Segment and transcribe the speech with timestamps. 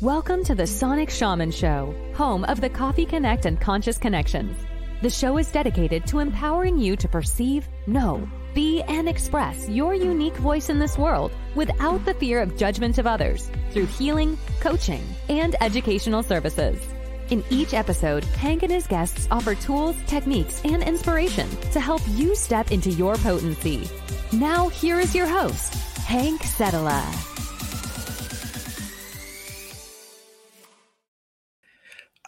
[0.00, 4.56] Welcome to the Sonic Shaman Show, home of the Coffee Connect and Conscious Connections.
[5.02, 10.36] The show is dedicated to empowering you to perceive, know, be, and express your unique
[10.36, 15.54] voice in this world without the fear of judgment of others through healing, coaching, and
[15.60, 16.80] educational services.
[17.28, 22.34] In each episode, Hank and his guests offer tools, techniques, and inspiration to help you
[22.34, 23.86] step into your potency.
[24.32, 25.74] Now, here is your host,
[26.06, 27.39] Hank Setala.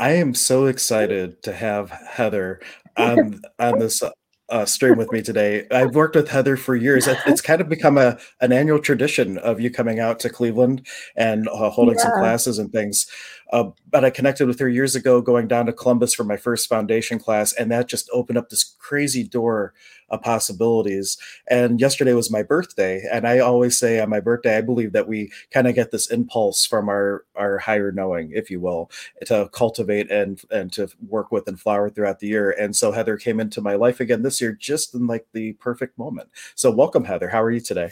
[0.02, 2.61] I am so excited to have Heather
[2.97, 4.02] on on this
[4.48, 5.65] uh, stream with me today.
[5.70, 7.06] I've worked with Heather for years.
[7.06, 10.84] It's kind of become a an annual tradition of you coming out to Cleveland
[11.16, 12.02] and uh, holding yeah.
[12.02, 13.06] some classes and things.
[13.52, 16.69] Uh, but I connected with her years ago, going down to Columbus for my first
[16.69, 19.75] foundation class, and that just opened up this crazy door
[20.09, 21.19] of possibilities.
[21.48, 25.06] And yesterday was my birthday, and I always say on my birthday, I believe that
[25.06, 28.91] we kind of get this impulse from our our higher knowing, if you will,
[29.27, 32.50] to cultivate and and to work with and flower throughout the year.
[32.53, 35.98] And so Heather came into my life again this year, just in like the perfect
[35.98, 36.31] moment.
[36.55, 37.28] So welcome, Heather.
[37.28, 37.91] How are you today?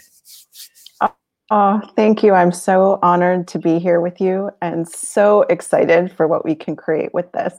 [1.53, 2.33] Oh, thank you.
[2.33, 6.77] I'm so honored to be here with you and so excited for what we can
[6.77, 7.53] create with this.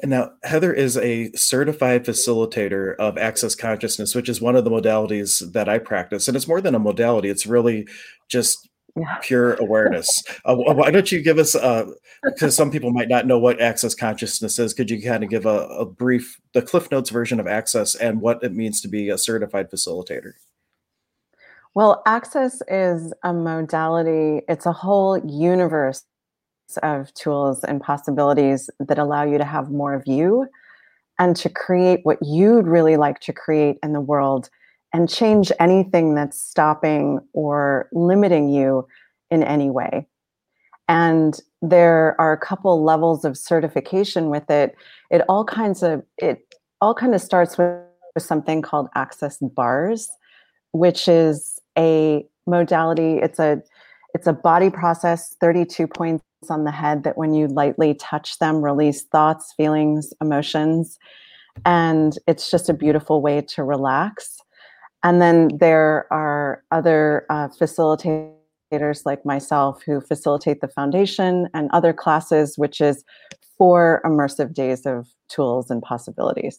[0.00, 4.70] And now, Heather is a certified facilitator of access consciousness, which is one of the
[4.70, 6.28] modalities that I practice.
[6.28, 7.88] And it's more than a modality, it's really
[8.28, 9.16] just yeah.
[9.22, 10.08] pure awareness.
[10.44, 13.94] Uh, why don't you give us, because uh, some people might not know what access
[13.94, 17.48] consciousness is, could you kind of give a, a brief, the Cliff Notes version of
[17.48, 20.34] access and what it means to be a certified facilitator?
[21.76, 26.04] Well, access is a modality, it's a whole universe
[26.82, 30.48] of tools and possibilities that allow you to have more of you
[31.18, 34.48] and to create what you'd really like to create in the world
[34.94, 38.88] and change anything that's stopping or limiting you
[39.30, 40.08] in any way.
[40.88, 44.74] And there are a couple levels of certification with it.
[45.10, 47.82] It all kinds of it all kind of starts with,
[48.14, 50.08] with something called access bars,
[50.72, 53.18] which is a modality.
[53.22, 53.62] It's a
[54.14, 58.62] it's a body process, 32 points on the head that when you lightly touch them,
[58.62, 60.98] release thoughts, feelings, emotions.
[61.66, 64.38] And it's just a beautiful way to relax.
[65.02, 71.92] And then there are other uh, facilitators like myself who facilitate the foundation and other
[71.92, 73.04] classes, which is
[73.58, 76.58] four immersive days of tools and possibilities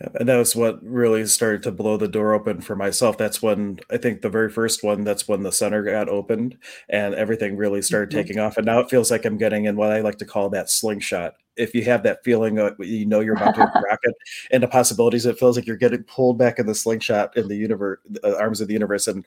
[0.00, 3.18] and that was what really started to blow the door open for myself.
[3.18, 6.56] That's when i think the very first one that's when the center got opened
[6.88, 8.18] and everything really started mm-hmm.
[8.18, 8.56] taking off.
[8.56, 11.34] And now it feels like i'm getting in what i like to call that slingshot.
[11.56, 13.60] If you have that feeling of you know you're about to
[13.90, 14.14] rocket
[14.50, 17.98] into possibilities it feels like you're getting pulled back in the slingshot in the universe
[18.08, 19.24] the arms of the universe and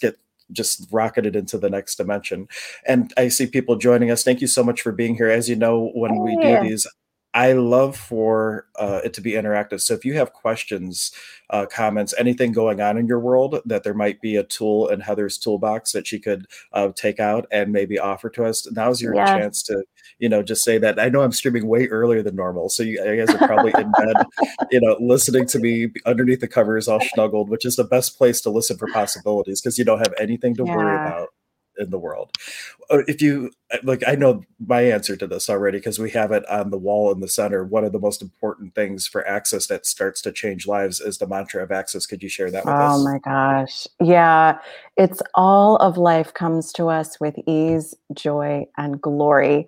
[0.00, 0.18] get
[0.52, 2.48] just rocketed into the next dimension.
[2.86, 4.22] And i see people joining us.
[4.22, 5.28] Thank you so much for being here.
[5.28, 6.86] As you know when we do these
[7.36, 9.82] I love for uh, it to be interactive.
[9.82, 11.12] So if you have questions,
[11.50, 15.00] uh, comments, anything going on in your world, that there might be a tool in
[15.00, 18.66] Heather's toolbox that she could uh, take out and maybe offer to us.
[18.72, 19.28] Now's your yes.
[19.28, 19.84] chance to,
[20.18, 20.98] you know, just say that.
[20.98, 24.16] I know I'm streaming way earlier than normal, so you, guys are probably in bed,
[24.70, 28.40] you know, listening to me underneath the covers, all snuggled, which is the best place
[28.40, 30.74] to listen for possibilities because you don't have anything to yeah.
[30.74, 31.28] worry about
[31.78, 32.32] in the world.
[32.90, 36.32] Uh, if you uh, like, I know my answer to this already because we have
[36.32, 37.64] it on the wall in the center.
[37.64, 41.26] One of the most important things for access that starts to change lives is the
[41.26, 42.06] mantra of access.
[42.06, 43.00] Could you share that with oh us?
[43.00, 43.86] Oh my gosh.
[44.00, 44.58] Yeah.
[44.96, 49.66] It's all of life comes to us with ease, joy, and glory.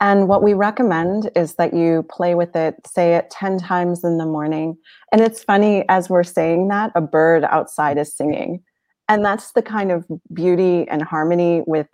[0.00, 4.18] And what we recommend is that you play with it, say it 10 times in
[4.18, 4.76] the morning.
[5.12, 8.64] And it's funny, as we're saying that, a bird outside is singing
[9.12, 11.88] and that's the kind of beauty and harmony with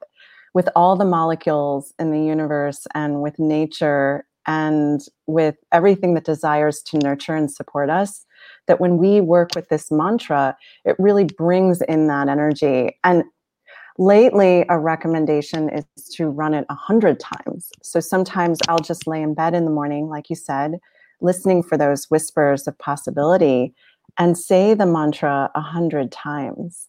[0.55, 6.81] with all the molecules in the universe and with nature and with everything that desires
[6.81, 8.25] to nurture and support us
[8.69, 12.97] that when we work with this mantra it really brings in that energy.
[13.03, 13.25] And
[13.99, 17.69] lately a recommendation is to run it a hundred times.
[17.83, 20.79] So sometimes i'll just lay in bed in the morning like you said
[21.21, 23.75] listening for those whispers of possibility
[24.19, 26.87] and say the mantra a hundred times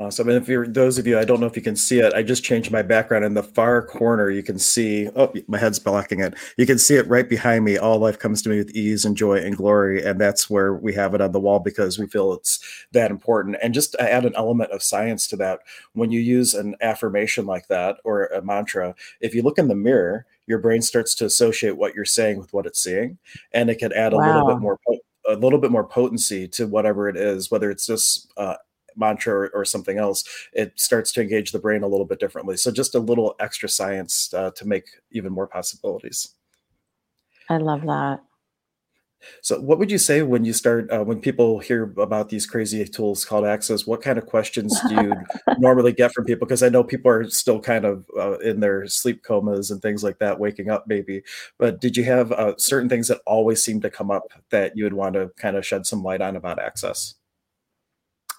[0.00, 0.30] Awesome.
[0.30, 2.14] And if you're those of you, I don't know if you can see it.
[2.14, 4.30] I just changed my background in the far corner.
[4.30, 6.32] You can see, oh, my head's blocking it.
[6.56, 7.76] You can see it right behind me.
[7.76, 10.02] All life comes to me with ease and joy and glory.
[10.02, 13.58] And that's where we have it on the wall because we feel it's that important.
[13.62, 15.60] And just to add an element of science to that,
[15.92, 19.74] when you use an affirmation like that or a mantra, if you look in the
[19.74, 23.18] mirror, your brain starts to associate what you're saying with what it's seeing.
[23.52, 24.32] And it can add a wow.
[24.32, 24.78] little bit more
[25.28, 28.56] a little bit more potency to whatever it is, whether it's just uh,
[29.00, 32.56] mantra or, or, something else, it starts to engage the brain a little bit differently.
[32.56, 36.34] So just a little extra science uh, to make even more possibilities.
[37.48, 38.20] I love that.
[39.42, 42.84] So, what would you say when you start uh, when people hear about these crazy
[42.84, 43.86] tools called Access?
[43.86, 45.12] What kind of questions do you
[45.58, 46.46] normally get from people?
[46.46, 50.02] Because I know people are still kind of uh, in their sleep comas and things
[50.02, 51.22] like that, waking up maybe.
[51.58, 54.84] But did you have uh, certain things that always seem to come up that you
[54.84, 57.14] would want to kind of shed some light on about Access?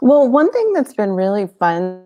[0.01, 2.05] Well, one thing that's been really fun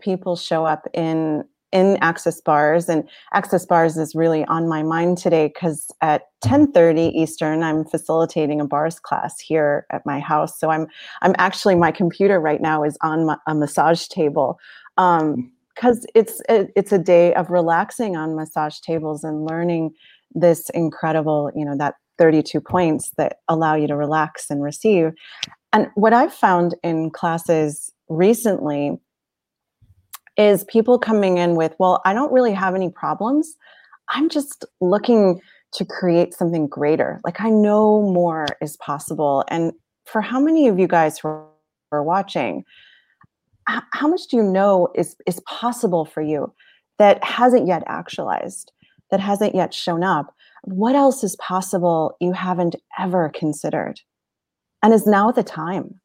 [0.00, 5.18] people show up in in access bars and access bars is really on my mind
[5.18, 10.58] today because at 10:30 Eastern I'm facilitating a bars class here at my house.
[10.60, 10.86] So I'm
[11.22, 14.58] I'm actually my computer right now is on my, a massage table
[14.96, 19.92] um because it's it, it's a day of relaxing on massage tables and learning
[20.34, 25.12] this incredible you know that 32 points that allow you to relax and receive
[25.76, 28.98] and what I've found in classes recently
[30.38, 33.56] is people coming in with, well, I don't really have any problems.
[34.08, 35.38] I'm just looking
[35.74, 37.20] to create something greater.
[37.24, 39.44] Like I know more is possible.
[39.48, 39.74] And
[40.06, 41.28] for how many of you guys who
[41.92, 42.64] are watching,
[43.66, 46.54] how much do you know is is possible for you
[46.98, 48.72] that hasn't yet actualized,
[49.10, 50.34] that hasn't yet shown up?
[50.64, 54.00] What else is possible you haven't ever considered?
[54.82, 56.00] And is now the time?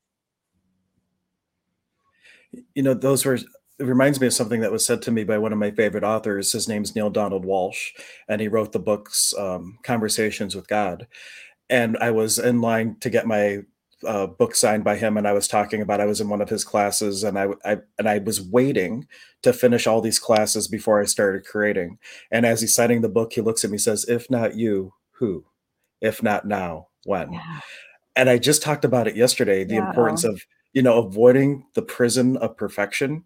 [2.73, 3.37] You know, those were
[3.81, 6.03] it reminds me of something that was said to me by one of my favorite
[6.03, 6.51] authors.
[6.51, 7.91] His name's Neale Donald Walsch,
[8.27, 11.07] and he wrote the books um, Conversations with God.
[11.67, 13.63] And I was in line to get my
[14.05, 16.49] uh, book signed by him, and I was talking about I was in one of
[16.49, 19.07] his classes, and I, I and I was waiting
[19.41, 21.97] to finish all these classes before I started creating.
[22.29, 24.93] And as he's signing the book, he looks at me, and says, "If not you,
[25.13, 25.45] who?
[26.01, 27.59] If not now, when?" Yeah.
[28.15, 29.63] And I just talked about it yesterday.
[29.63, 29.87] The yeah.
[29.87, 30.31] importance oh.
[30.31, 30.41] of
[30.73, 33.23] you know avoiding the prison of perfection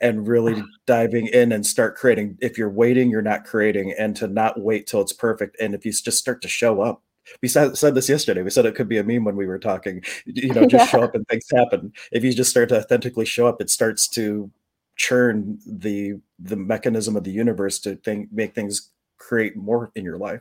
[0.00, 0.64] and really ah.
[0.86, 2.36] diving in and start creating.
[2.40, 5.56] If you're waiting, you're not creating, and to not wait till it's perfect.
[5.60, 7.02] And if you just start to show up,
[7.42, 8.42] we said, said this yesterday.
[8.42, 10.02] We said it could be a meme when we were talking.
[10.26, 10.98] You know, just yeah.
[10.98, 11.92] show up and things happen.
[12.12, 14.50] If you just start to authentically show up, it starts to
[14.96, 18.90] churn the the mechanism of the universe to think make things
[19.26, 20.40] create more in your life.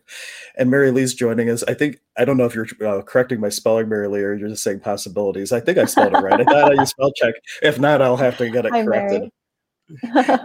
[0.58, 1.64] And Mary Lee's joining us.
[1.64, 4.50] I think I don't know if you're uh, correcting my spelling, Mary Lee, or you're
[4.50, 5.52] just saying possibilities.
[5.52, 6.40] I think I spelled it right.
[6.40, 7.34] I thought I used spell check.
[7.64, 9.30] If not, I'll have to get it Hi, corrected.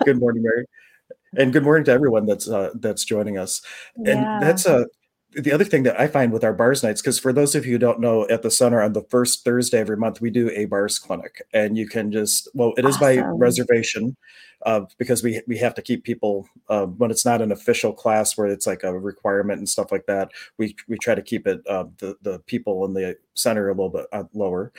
[0.05, 0.65] Good morning, Mary,
[1.37, 3.61] and good morning to everyone that's uh, that's joining us.
[3.99, 4.13] Yeah.
[4.13, 4.87] And that's a
[5.33, 7.73] the other thing that I find with our bars nights, because for those of you
[7.73, 10.65] who don't know, at the center on the first Thursday every month, we do a
[10.65, 13.01] bars clinic, and you can just well, it is awesome.
[13.01, 14.17] by reservation,
[14.67, 18.37] uh, because we we have to keep people uh, when it's not an official class
[18.37, 20.31] where it's like a requirement and stuff like that.
[20.59, 23.89] We we try to keep it uh, the the people in the center a little
[23.89, 24.73] bit uh, lower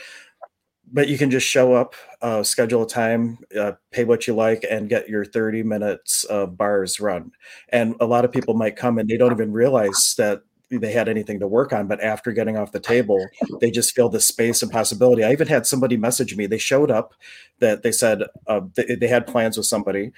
[0.92, 4.66] but you can just show up, uh, schedule a time, uh, pay what you like,
[4.70, 7.32] and get your 30 minutes of bars run.
[7.70, 11.10] And a lot of people might come and they don't even realize that they had
[11.10, 11.88] anything to work on.
[11.88, 13.26] But after getting off the table,
[13.60, 15.24] they just feel the space and possibility.
[15.24, 16.46] I even had somebody message me.
[16.46, 17.14] They showed up
[17.60, 20.12] that they said uh, they, they had plans with somebody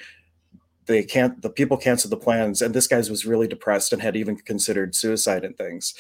[0.86, 4.16] they can't the people canceled the plans and this guy's was really depressed and had
[4.16, 5.94] even considered suicide and things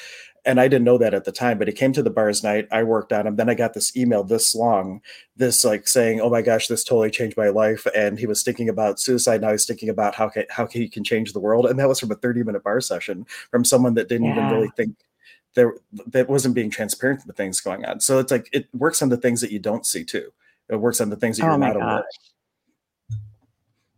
[0.45, 2.67] and i didn't know that at the time but he came to the bars night
[2.71, 5.01] i worked on him then i got this email this long
[5.35, 8.69] this like saying oh my gosh this totally changed my life and he was thinking
[8.69, 11.79] about suicide now he's thinking about how can, how he can change the world and
[11.79, 14.37] that was from a 30 minute bar session from someone that didn't yeah.
[14.37, 14.95] even really think
[15.55, 15.73] there
[16.07, 19.17] that wasn't being transparent with things going on so it's like it works on the
[19.17, 20.31] things that you don't see too
[20.69, 22.05] it works on the things that you're oh not aware of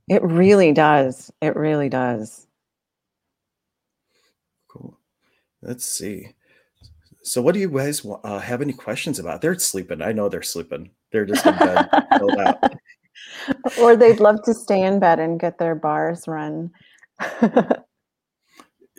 [0.08, 1.32] it really does.
[1.42, 2.46] It really does.
[4.68, 4.98] Cool.
[5.62, 6.35] Let's see.
[7.26, 9.42] So, what do you guys uh, have any questions about?
[9.42, 10.04] They're sleeping.
[10.04, 10.92] I know they're sleeping.
[11.12, 11.90] They're just in bed,
[13.80, 16.70] or they'd love to stay in bed and get their bars run.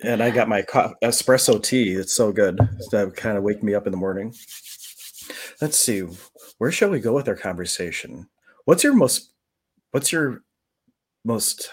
[0.03, 1.93] and I got my co- espresso tea.
[1.93, 2.59] It's so good.
[2.91, 4.35] That kind of wake me up in the morning.
[5.61, 6.05] Let's see.
[6.59, 8.29] Where shall we go with our conversation?
[8.65, 9.35] What's your most?
[9.93, 10.43] What's your
[11.25, 11.71] most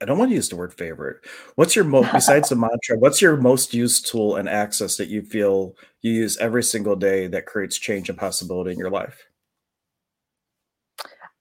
[0.00, 1.18] I don't want to use the word favorite.
[1.56, 2.98] What's your most besides the mantra?
[2.98, 7.26] What's your most used tool and access that you feel you use every single day
[7.26, 9.26] that creates change and possibility in your life?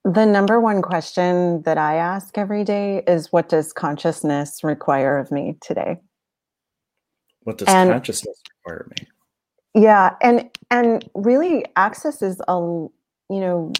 [0.06, 5.32] The number one question that I ask every day is what does consciousness require of
[5.32, 5.98] me today?
[7.44, 9.08] What does and, consciousness require of me?
[9.76, 12.90] Yeah, and and really access is a you
[13.30, 13.72] know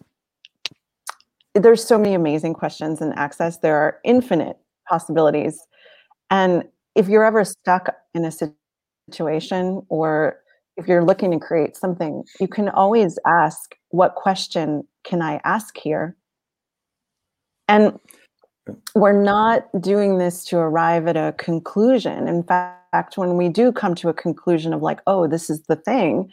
[1.56, 4.59] there's so many amazing questions in access there are infinite
[4.90, 5.60] possibilities
[6.30, 6.64] and
[6.96, 10.40] if you're ever stuck in a situation or
[10.78, 15.78] if you're looking to create something, you can always ask, what question can I ask
[15.78, 16.16] here?
[17.68, 18.00] And
[18.96, 22.28] we're not doing this to arrive at a conclusion.
[22.28, 25.76] In fact, when we do come to a conclusion of like, oh, this is the
[25.76, 26.32] thing,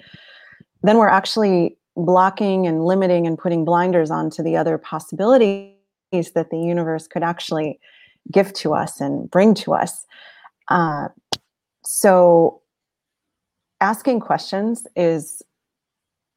[0.83, 5.73] then we're actually blocking and limiting and putting blinders onto the other possibilities
[6.13, 7.81] that the universe could actually
[8.31, 10.07] give to us and bring to us.
[10.69, 11.09] Uh,
[11.85, 12.61] so,
[13.81, 15.43] asking questions is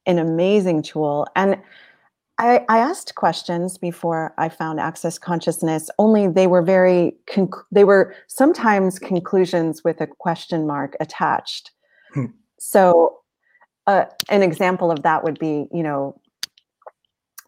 [0.05, 1.27] an amazing tool.
[1.35, 1.57] And
[2.37, 5.89] I, I, asked questions before I found Access Consciousness.
[5.99, 11.71] Only they were very conc- they were sometimes conclusions with a question mark attached.
[12.13, 12.27] Hmm.
[12.59, 13.19] So,
[13.87, 16.19] uh, an example of that would be, you know,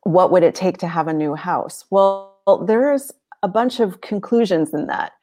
[0.03, 1.85] what would it take to have a new house?
[1.89, 3.11] Well, there's
[3.43, 5.13] a bunch of conclusions in that.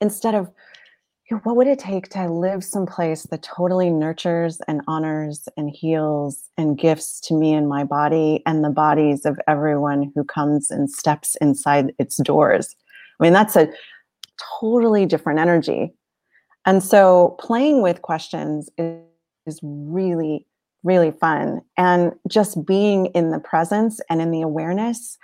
[0.00, 0.50] Instead of
[1.42, 6.78] what would it take to live someplace that totally nurtures and honors and heals and
[6.78, 11.36] gifts to me and my body and the bodies of everyone who comes and steps
[11.40, 12.74] inside its doors?
[13.20, 13.68] I mean, that's a
[14.60, 15.92] totally different energy.
[16.64, 19.02] And so playing with questions is,
[19.46, 20.46] is really,
[20.82, 21.60] really fun.
[21.76, 25.18] And just being in the presence and in the awareness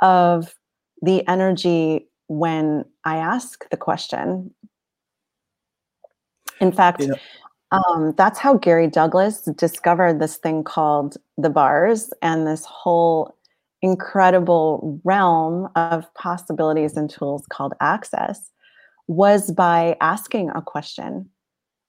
[0.00, 0.54] of
[1.02, 4.54] the energy when I ask the question
[6.62, 7.14] in fact, yeah.
[7.72, 13.36] um, that's how Gary Douglas discovered this thing called the bars and this whole
[13.82, 18.52] incredible realm of possibilities and tools called access
[19.08, 21.28] was by asking a question.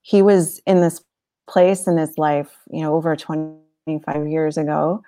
[0.02, 1.04] He was in this
[1.48, 5.04] place in his life, you know, over 25 years ago,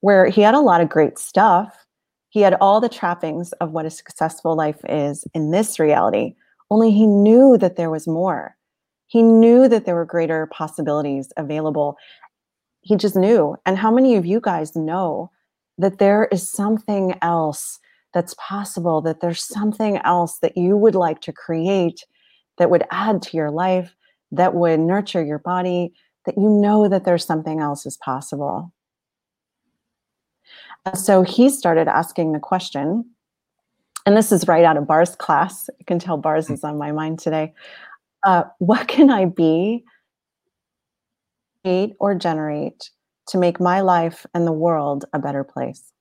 [0.00, 1.84] where he had a lot of great stuff.
[2.32, 6.34] He had all the trappings of what a successful life is in this reality,
[6.70, 8.56] only he knew that there was more.
[9.06, 11.98] He knew that there were greater possibilities available.
[12.80, 13.56] He just knew.
[13.66, 15.30] And how many of you guys know
[15.76, 17.78] that there is something else
[18.14, 22.06] that's possible, that there's something else that you would like to create
[22.56, 23.94] that would add to your life,
[24.30, 25.92] that would nurture your body,
[26.24, 28.72] that you know that there's something else is possible.
[30.94, 33.04] So he started asking the question,
[34.04, 35.68] and this is right out of Bar's class.
[35.78, 37.54] You can tell Bar's is on my mind today
[38.24, 39.84] uh, what can I be,
[41.62, 42.90] create, or generate
[43.28, 45.92] to make my life and the world a better place?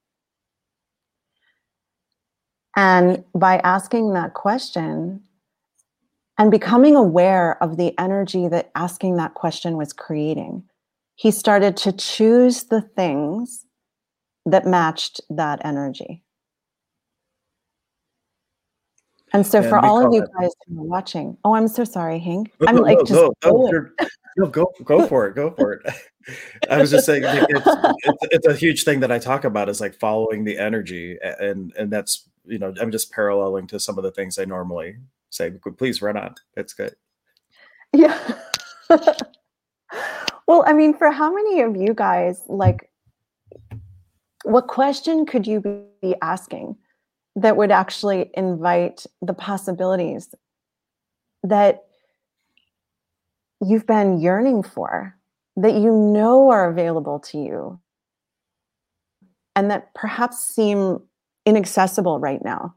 [2.76, 5.22] And by asking that question
[6.38, 10.64] and becoming aware of the energy that asking that question was creating,
[11.16, 13.66] he started to choose the things
[14.46, 16.24] that matched that energy.
[19.34, 22.20] And so, and for all of you guys who are watching, oh, I'm so sorry,
[22.20, 22.52] Hank.
[22.68, 23.14] I'm no, like, no, just
[23.46, 23.90] no,
[24.38, 25.94] no, go, go for it, go for it.
[26.70, 29.80] I was just saying, it's, it's, it's, a huge thing that I talk about is
[29.80, 34.04] like following the energy, and and that's you know, I'm just paralleling to some of
[34.04, 34.98] the things I normally
[35.30, 35.52] say.
[35.78, 36.36] Please run on.
[36.56, 36.96] It's good.
[37.94, 38.18] Yeah.
[40.48, 42.91] well, I mean, for how many of you guys like?
[44.44, 45.62] What question could you
[46.02, 46.78] be asking?
[47.36, 50.34] that would actually invite the possibilities
[51.44, 51.84] that
[53.66, 55.18] you've been yearning for,
[55.56, 57.80] that you know are available to you,
[59.56, 61.00] and that perhaps seem
[61.46, 62.76] inaccessible right now.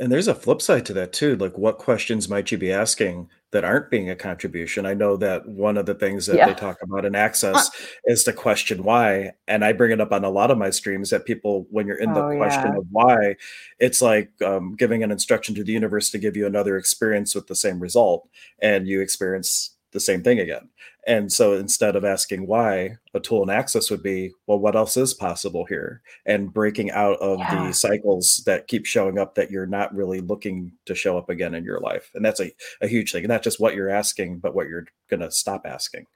[0.00, 1.36] And there's a flip side to that too.
[1.36, 4.86] Like, what questions might you be asking that aren't being a contribution.
[4.86, 6.46] I know that one of the things that yeah.
[6.46, 7.70] they talk about in access uh,
[8.04, 9.32] is the question why.
[9.48, 11.98] And I bring it up on a lot of my streams that people, when you're
[11.98, 12.78] in the oh, question yeah.
[12.78, 13.36] of why,
[13.80, 17.48] it's like um, giving an instruction to the universe to give you another experience with
[17.48, 18.28] the same result.
[18.60, 20.68] And you experience the same thing again.
[21.06, 24.96] And so instead of asking why, a tool and access would be, well, what else
[24.96, 26.02] is possible here?
[26.26, 27.66] And breaking out of yeah.
[27.66, 31.54] the cycles that keep showing up that you're not really looking to show up again
[31.54, 32.10] in your life.
[32.14, 33.24] And that's a, a huge thing.
[33.24, 36.06] And not just what you're asking, but what you're going to stop asking.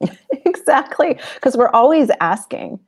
[0.44, 1.18] exactly.
[1.34, 2.78] Because we're always asking.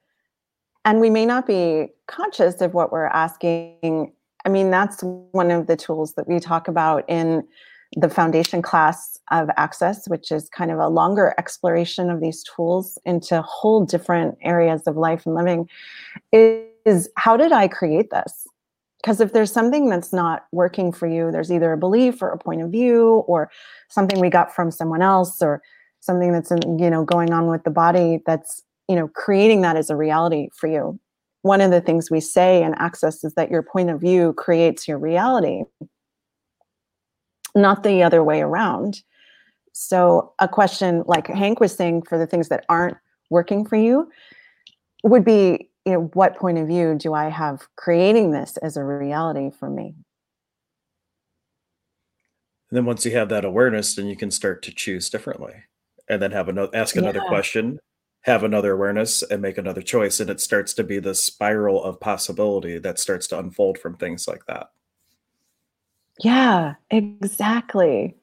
[0.85, 4.13] And we may not be conscious of what we're asking.
[4.45, 7.47] I mean, that's one of the tools that we talk about in
[7.97, 12.99] the foundation class of access which is kind of a longer exploration of these tools
[13.05, 15.69] into whole different areas of life and living
[16.33, 18.47] is how did i create this?
[19.03, 22.39] Because if there's something that's not working for you there's either a belief or a
[22.39, 23.51] point of view or
[23.89, 25.63] something we got from someone else or
[26.01, 29.77] something that's in, you know going on with the body that's you know creating that
[29.77, 30.99] as a reality for you.
[31.43, 34.87] One of the things we say in access is that your point of view creates
[34.87, 35.63] your reality
[37.55, 39.03] not the other way around.
[39.73, 42.97] So, a question like Hank was saying for the things that aren't
[43.31, 44.11] working for you
[45.05, 48.85] would be, you know, what point of view do I have creating this as a
[48.85, 49.95] reality for me?
[52.71, 55.55] And then once you have that awareness, then you can start to choose differently
[56.09, 57.29] and then have another ask another Yeah.
[57.29, 57.79] question,
[58.23, 60.21] have another awareness and make another choice.
[60.21, 64.27] And it starts to be this spiral of possibility that starts to unfold from things
[64.29, 64.71] like that.
[66.21, 68.17] Yeah, exactly.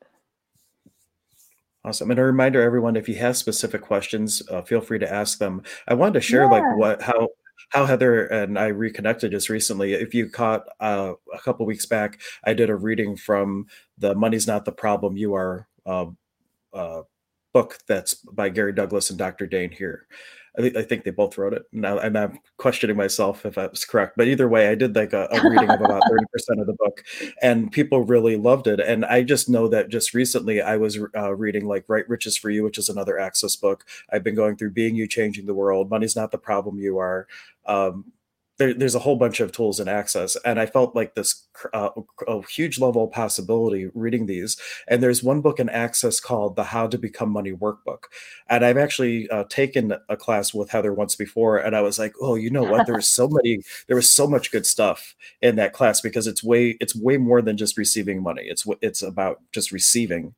[1.83, 2.09] Awesome.
[2.09, 5.61] And a reminder, everyone, if you have specific questions, uh, feel free to ask them.
[5.87, 7.29] I wanted to share like what how
[7.69, 9.93] how Heather and I reconnected just recently.
[9.93, 13.67] If you caught uh, a couple weeks back, I did a reading from
[13.99, 16.07] the "Money's Not the Problem, You Are" uh,
[16.73, 17.03] uh,
[17.55, 19.47] book that's by Gary Douglas and Dr.
[19.47, 20.07] Dain Heer.
[20.57, 21.63] I, thi- I think they both wrote it.
[21.71, 25.13] Now, and I'm questioning myself if I was correct, but either way, I did like
[25.13, 27.01] a, a reading of about 30% of the book,
[27.41, 28.81] and people really loved it.
[28.81, 32.49] And I just know that just recently I was uh, reading like Right Riches for
[32.49, 33.85] You, which is another Access book.
[34.11, 37.25] I've been going through Being You, Changing the World, Money's Not the Problem, You Are.
[37.65, 38.11] Um,
[38.57, 41.89] there, there's a whole bunch of tools in Access, and I felt like this uh,
[42.27, 44.57] a huge level of possibility reading these.
[44.87, 48.03] And there's one book in Access called the How to Become Money Workbook,
[48.49, 52.13] and I've actually uh, taken a class with Heather once before, and I was like,
[52.21, 52.85] oh, you know what?
[52.85, 56.43] There was so many, there was so much good stuff in that class because it's
[56.43, 58.43] way, it's way more than just receiving money.
[58.45, 60.33] It's it's about just receiving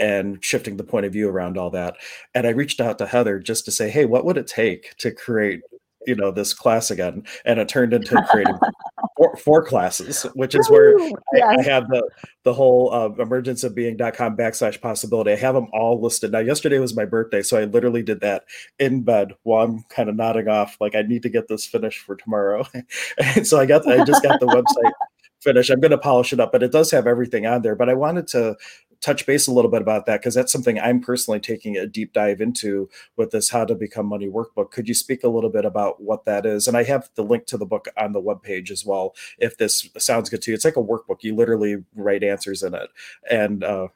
[0.00, 1.96] and shifting the point of view around all that.
[2.34, 5.12] And I reached out to Heather just to say, hey, what would it take to
[5.12, 5.60] create,
[6.06, 7.24] you know, this class again?
[7.44, 8.58] And it turned into creating
[9.16, 11.12] four, four classes, which is where Woo!
[11.34, 12.08] I, I have the
[12.42, 15.32] the whole uh, emergenceofbeing.com backslash possibility.
[15.32, 16.32] I have them all listed.
[16.32, 18.44] Now, yesterday was my birthday, so I literally did that
[18.78, 22.00] in bed while I'm kind of nodding off, like I need to get this finished
[22.00, 22.66] for tomorrow.
[23.18, 24.92] and so I got I just got the website
[25.40, 25.70] finished.
[25.70, 27.74] I'm going to polish it up, but it does have everything on there.
[27.74, 28.56] But I wanted to
[29.00, 32.12] touch base a little bit about that because that's something I'm personally taking a deep
[32.12, 34.70] dive into with this How to Become Money workbook.
[34.70, 36.68] Could you speak a little bit about what that is?
[36.68, 39.14] And I have the link to the book on the webpage as well.
[39.38, 41.22] If this sounds good to you, it's like a workbook.
[41.22, 42.90] You literally write answers in it,
[43.30, 43.88] and uh,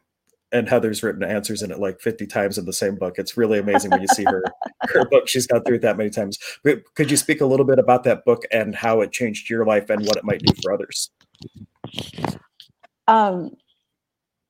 [0.52, 3.18] and Heather's written answers in it like 50 times in the same book.
[3.18, 4.44] It's really amazing when you see her
[4.82, 5.28] her book.
[5.28, 6.38] She's gone through it that many times.
[6.62, 9.66] But could you speak a little bit about that book and how it changed your
[9.66, 11.10] life and what it might do for others?
[13.06, 13.56] Um,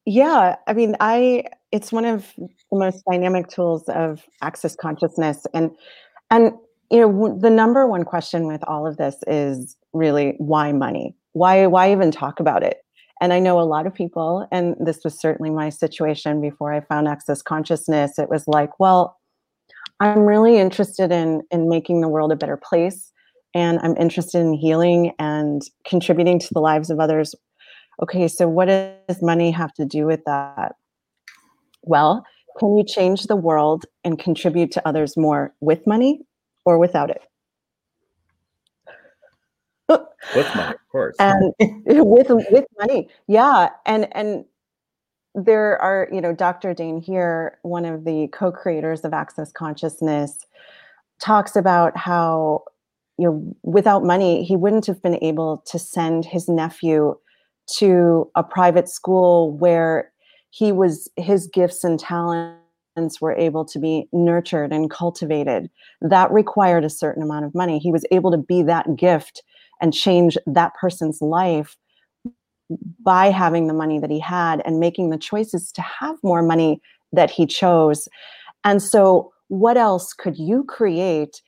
[0.06, 5.70] yeah, I mean, I it's one of the most dynamic tools of access consciousness, and
[6.30, 6.52] and
[6.90, 11.16] you know w- the number one question with all of this is really why money?
[11.32, 12.78] Why why even talk about it?
[13.20, 16.80] And I know a lot of people, and this was certainly my situation before I
[16.80, 18.18] found access consciousness.
[18.18, 19.16] It was like, well,
[20.00, 23.10] I'm really interested in in making the world a better place,
[23.54, 27.34] and I'm interested in healing and contributing to the lives of others
[28.02, 30.74] Okay, so what does money have to do with that?
[31.82, 32.24] Well,
[32.58, 36.20] can you change the world and contribute to others more with money
[36.64, 37.22] or without it?
[40.34, 41.16] With money, of course.
[41.18, 41.52] and
[41.84, 44.46] with with money, yeah, and and
[45.34, 46.72] there are you know Dr.
[46.72, 50.38] Dain Heer, one of the co-creators of Access Consciousness,
[51.20, 52.64] talks about how
[53.18, 57.14] you know without money he wouldn't have been able to send his nephew
[57.66, 60.12] to a private school where
[60.50, 65.68] he was his gifts and talents were able to be nurtured and cultivated.
[66.00, 67.78] That required a certain amount of money.
[67.78, 69.42] He was able to be that gift
[69.80, 71.76] and change that person's life
[73.04, 76.80] by having the money that he had and making the choices to have more money
[77.12, 78.08] that he chose.
[78.64, 81.42] And so what else could you create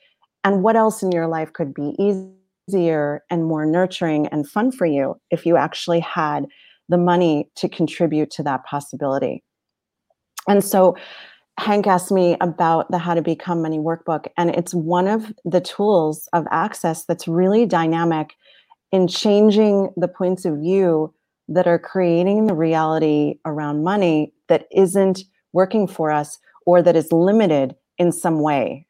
[0.45, 1.95] and what else in your life could be
[2.69, 6.47] easier and more nurturing and fun for you if you actually had
[6.89, 9.43] the money to contribute to that possibility.
[10.49, 10.97] And so
[11.59, 15.61] hank asked me about the how to become money workbook and it's one of the
[15.61, 18.35] tools of access that's really dynamic
[18.93, 21.13] in changing the points of view
[21.49, 25.21] that are creating the reality around money that isn't
[25.55, 28.87] working for us or that is limited in some way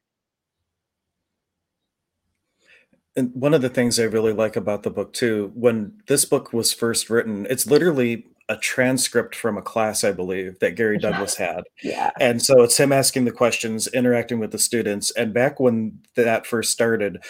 [3.16, 6.52] And one of the things I really like about the book too, when this book
[6.52, 11.35] was first written, it's literally a transcript from a class, I believe, that Gary Douglas
[11.35, 11.64] had.
[11.83, 15.11] yeah And so it's him asking the questions, interacting with the students.
[15.12, 17.24] And back when that first started,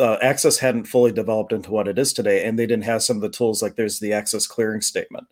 [0.00, 3.16] uh, access hadn't fully developed into what it is today and they didn't have some
[3.16, 5.26] of the tools like there's the access clearing statement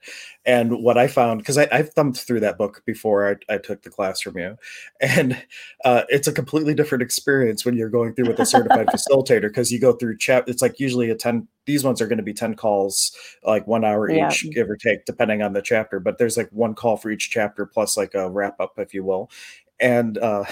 [0.44, 3.82] and what i found because I, I thumbed through that book before I, I took
[3.82, 4.56] the class from you
[5.00, 5.42] and
[5.84, 9.72] uh, it's a completely different experience when you're going through with a certified facilitator because
[9.72, 12.34] you go through chat it's like usually a 10 these ones are going to be
[12.34, 14.28] 10 calls like one hour yeah.
[14.28, 17.30] each give or take depending on the chapter but there's like one call for each
[17.30, 19.30] chapter plus like a wrap up if you will
[19.80, 20.44] and uh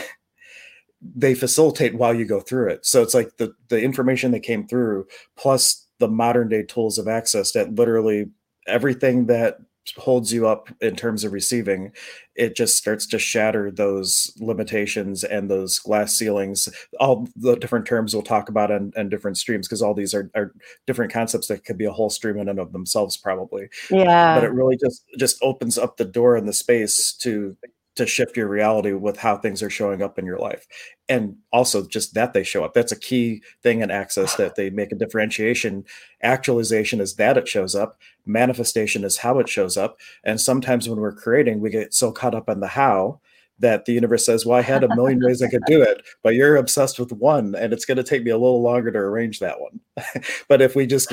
[1.14, 2.86] they facilitate while you go through it.
[2.86, 7.08] So it's like the the information that came through plus the modern day tools of
[7.08, 8.26] access that literally
[8.66, 9.58] everything that
[9.96, 11.92] holds you up in terms of receiving
[12.36, 16.68] it just starts to shatter those limitations and those glass ceilings.
[17.00, 20.52] All the different terms we'll talk about and different streams because all these are, are
[20.86, 23.68] different concepts that could be a whole stream in and of themselves probably.
[23.90, 24.34] Yeah.
[24.34, 27.56] But it really just just opens up the door and the space to
[27.96, 30.66] to shift your reality with how things are showing up in your life.
[31.09, 32.74] And also just that they show up.
[32.74, 35.85] That's a key thing in access that they make a differentiation.
[36.22, 37.98] Actualization is that it shows up.
[38.24, 39.98] Manifestation is how it shows up.
[40.24, 43.20] And sometimes when we're creating we get so caught up in the how
[43.58, 46.34] that the universe says, Well, I had a million ways I could do it, but
[46.34, 49.38] you're obsessed with one, and it's going to take me a little longer to arrange
[49.40, 49.80] that one.
[50.48, 51.08] but if we just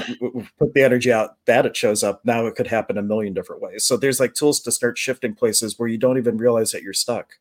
[0.59, 3.61] put the energy out that it shows up, now it could happen a million different
[3.61, 3.85] ways.
[3.85, 6.93] So there's like tools to start shifting places where you don't even realize that you're
[6.93, 7.33] stuck.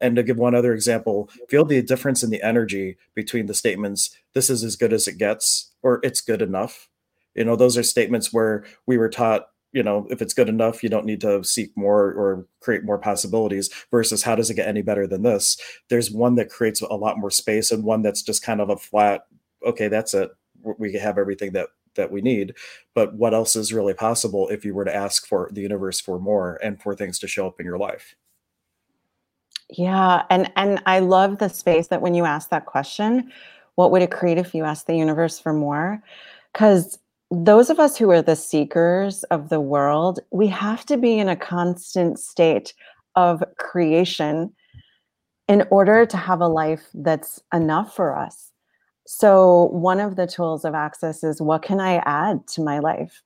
[0.00, 4.16] And to give one other example, feel the difference in the energy between the statements,
[4.32, 6.88] this is as good as it gets, or it's good enough.
[7.34, 10.82] You know, those are statements where we were taught you know if it's good enough
[10.82, 14.68] you don't need to seek more or create more possibilities versus how does it get
[14.68, 15.56] any better than this?
[15.88, 18.76] There's one that creates a lot more space and one that's just kind of a
[18.76, 19.22] flat
[19.66, 20.30] okay that's it.
[20.78, 22.54] We have everything that that we need.
[22.94, 26.20] But what else is really possible if you were to ask for the universe for
[26.20, 28.14] more and for things to show up in your life?
[29.70, 33.30] Yeah and and i love the space that when you ask that question
[33.80, 36.02] what would it create if you asked the universe for more?
[36.52, 36.98] Because
[37.30, 41.28] those of us who are the seekers of the world, we have to be in
[41.28, 42.74] a constant state
[43.14, 44.52] of creation
[45.48, 48.52] in order to have a life that's enough for us.
[49.06, 53.22] So, one of the tools of access is what can I add to my life?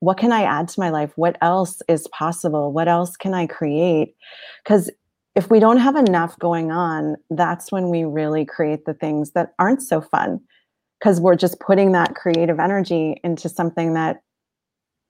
[0.00, 1.12] What can I add to my life?
[1.16, 2.72] What else is possible?
[2.72, 4.14] What else can I create?
[4.64, 4.90] Because
[5.36, 9.54] if we don't have enough going on, that's when we really create the things that
[9.58, 10.40] aren't so fun
[11.00, 14.22] because we're just putting that creative energy into something that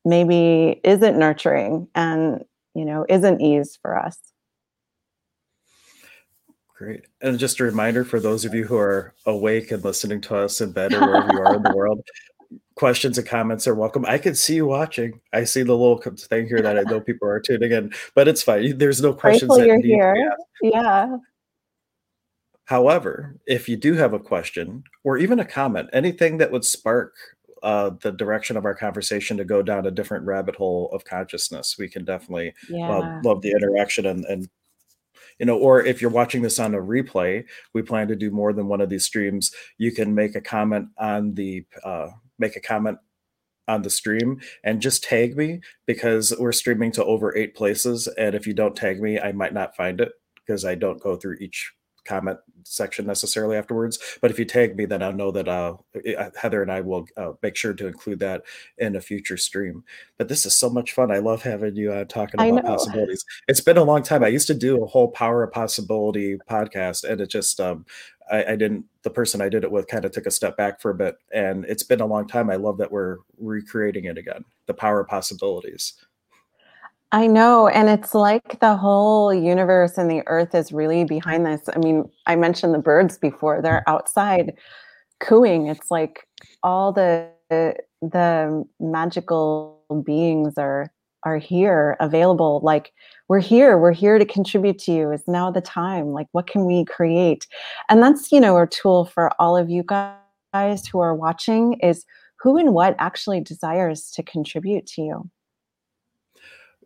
[0.05, 4.19] maybe isn't nurturing and you know isn't ease for us.
[6.79, 7.05] Great.
[7.21, 10.63] And just a reminder for those of you who are awake and listening to us
[10.63, 12.03] in bed or wherever you are in the world
[12.75, 14.05] questions and comments are welcome.
[14.07, 15.21] I can see you watching.
[15.33, 18.43] I see the little thing here that i know people are tuning in but it's
[18.43, 18.79] fine.
[18.79, 20.35] There's no questions Grateful you're here.
[20.63, 21.17] yeah
[22.71, 27.17] However, if you do have a question or even a comment, anything that would spark
[27.65, 31.75] uh, the direction of our conversation to go down a different rabbit hole of consciousness,
[31.77, 33.21] we can definitely yeah.
[33.25, 34.49] love the interaction and, and
[35.41, 38.53] you know or if you're watching this on a replay we plan to do more
[38.53, 42.61] than one of these streams you can make a comment on the uh, make a
[42.61, 42.99] comment
[43.67, 48.35] on the stream and just tag me because we're streaming to over eight places and
[48.35, 51.37] if you don't tag me i might not find it because i don't go through
[51.41, 51.73] each
[52.05, 53.99] comment section necessarily afterwards.
[54.21, 55.77] But if you tag me, then I'll know that uh,
[56.37, 58.43] Heather and I will uh, make sure to include that
[58.79, 59.85] in a future stream.
[60.19, 61.11] But this is so much fun.
[61.11, 63.25] I love having you uh, talking about possibilities.
[63.49, 64.25] It's been a long time.
[64.25, 67.85] I used to do a whole Power of Possibility podcast, and it just um,
[68.31, 68.85] I, I, didn't.
[69.03, 71.17] The person I did it with kind of took a step back for a bit,
[71.33, 72.51] and it's been a long time.
[72.51, 74.45] I love that we're recreating it again.
[74.67, 75.95] The Power of Possibilities.
[77.13, 77.67] I know.
[77.67, 81.63] And it's like the whole universe and the earth is really behind this.
[81.75, 84.53] I mean, I mentioned the birds before, they're outside
[85.19, 85.67] cooing.
[85.67, 86.27] It's like
[86.63, 87.31] all the
[88.01, 90.93] the magical beings are
[91.25, 92.93] are here available like
[93.29, 96.65] we're here we're here to contribute to you is now the time like what can
[96.65, 97.47] we create
[97.91, 102.07] and that's you know a tool for all of you guys who are watching is
[102.39, 105.31] who and what actually desires to contribute to you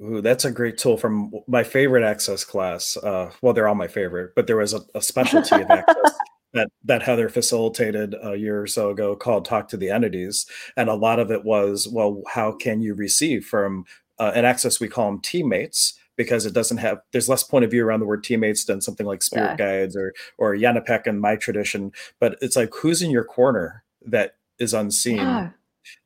[0.03, 2.97] Ooh, that's a great tool from my favorite access class.
[2.97, 6.13] Uh, well, they're all my favorite, but there was a, a specialty of access
[6.53, 10.89] that that Heather facilitated a year or so ago called "Talk to the Entities," and
[10.89, 13.85] a lot of it was, well, how can you receive from
[14.19, 17.71] uh, an access we call them teammates because it doesn't have there's less point of
[17.71, 19.81] view around the word teammates than something like spirit yeah.
[19.81, 21.93] guides or or Yanapek in my tradition.
[22.21, 25.17] But it's like who's in your corner that is unseen.
[25.17, 25.51] Yeah.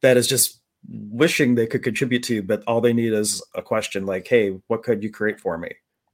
[0.03, 4.07] That is just wishing they could contribute to but all they need is a question
[4.07, 5.71] like, "Hey, what could you create for me?"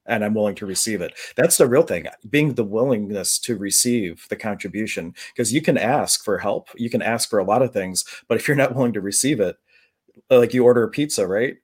[0.06, 1.14] and I'm willing to receive it.
[1.36, 5.14] That's the real thing, being the willingness to receive the contribution.
[5.34, 8.36] Because you can ask for help, you can ask for a lot of things, but
[8.36, 9.56] if you're not willing to receive it,
[10.30, 11.56] like you order a pizza, right?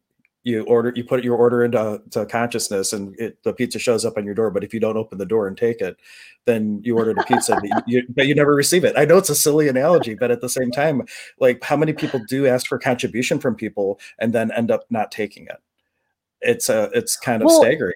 [0.42, 4.16] You order, you put your order into to consciousness, and it, the pizza shows up
[4.16, 4.50] on your door.
[4.50, 5.98] But if you don't open the door and take it,
[6.46, 8.94] then you ordered a pizza, but, you, but you never receive it.
[8.96, 11.03] I know it's a silly analogy, but at the same time,
[11.40, 15.12] like how many people do ask for contribution from people and then end up not
[15.12, 15.59] taking it?
[16.40, 17.94] It's a, it's kind of well, staggering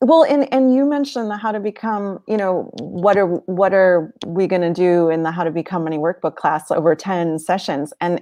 [0.00, 4.12] well and and you mentioned the how to become you know what are what are
[4.26, 7.92] we going to do in the how to become money workbook class over 10 sessions
[8.00, 8.20] and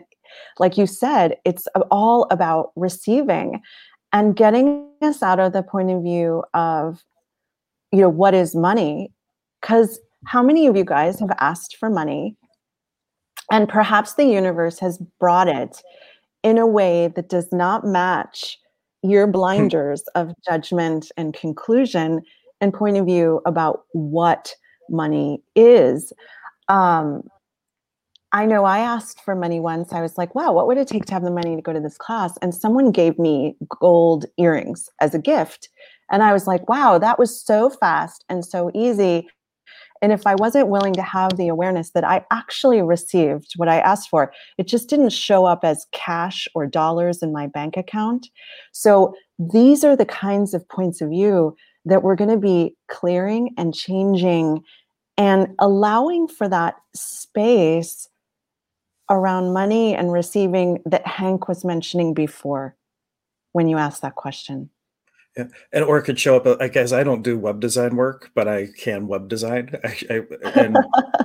[0.58, 3.60] like you said it's all about receiving
[4.12, 7.02] and getting us out of the point of view of
[7.92, 9.10] you know what is money
[9.60, 12.36] because how many of you guys have asked for money
[13.50, 15.82] and perhaps the universe has brought it
[16.42, 18.58] in a way that does not match
[19.02, 19.32] your hmm.
[19.32, 22.22] blinders of judgment and conclusion
[22.60, 24.54] and point of view about what
[24.88, 26.12] money is.
[26.68, 27.22] Um,
[28.36, 29.94] I know I asked for money once.
[29.94, 31.80] I was like, wow, what would it take to have the money to go to
[31.80, 32.36] this class?
[32.42, 35.70] And someone gave me gold earrings as a gift.
[36.10, 39.26] And I was like, wow, that was so fast and so easy.
[40.02, 43.78] And if I wasn't willing to have the awareness that I actually received what I
[43.78, 48.28] asked for, it just didn't show up as cash or dollars in my bank account.
[48.70, 53.54] So these are the kinds of points of view that we're going to be clearing
[53.56, 54.62] and changing
[55.16, 58.10] and allowing for that space
[59.10, 62.76] around money and receiving that Hank was mentioning before
[63.52, 64.70] when you asked that question.
[65.36, 65.44] Yeah.
[65.72, 66.60] And or it could show up.
[66.60, 69.70] I guess I don't do web design work, but I can web design.
[69.84, 70.22] I, I,
[70.54, 70.78] and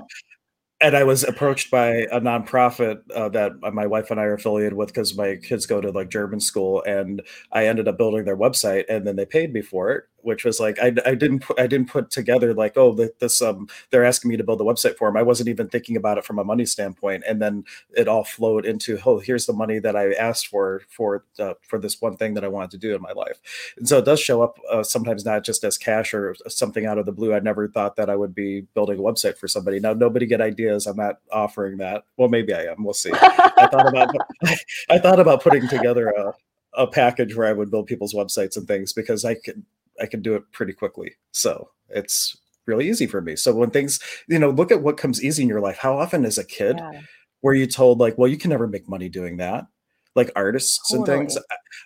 [0.82, 4.74] and I was approached by a nonprofit uh, that my wife and I are affiliated
[4.74, 8.38] with because my kids go to like German school, and I ended up building their
[8.38, 11.60] website, and then they paid me for it, which was like I, I didn't put,
[11.60, 14.98] I didn't put together like oh this um they're asking me to build a website
[14.98, 15.18] for them.
[15.18, 17.64] I wasn't even thinking about it from a money standpoint, and then
[17.96, 21.80] it all flowed into oh here's the money that I asked for for uh, for
[21.80, 23.40] this one thing that I wanted to do in my life,
[23.78, 26.98] and so it does show up uh, sometimes not just as cash or something out
[26.98, 27.34] of the blue.
[27.34, 29.80] I never thought that I would be building a website for somebody.
[29.80, 30.42] Now nobody get
[30.88, 32.04] I'm not offering that.
[32.18, 32.84] Well, maybe I am.
[32.84, 33.12] We'll see.
[33.14, 34.16] I thought about
[34.90, 36.34] I thought about putting together a
[36.74, 39.64] a package where I would build people's websites and things because I could
[40.02, 41.14] I can do it pretty quickly.
[41.32, 43.36] So it's really easy for me.
[43.36, 45.78] So when things, you know, look at what comes easy in your life.
[45.78, 47.02] How often as a kid yeah.
[47.42, 49.68] were you told like, well, you can never make money doing that?
[50.16, 51.20] Like artists totally.
[51.20, 51.44] and things.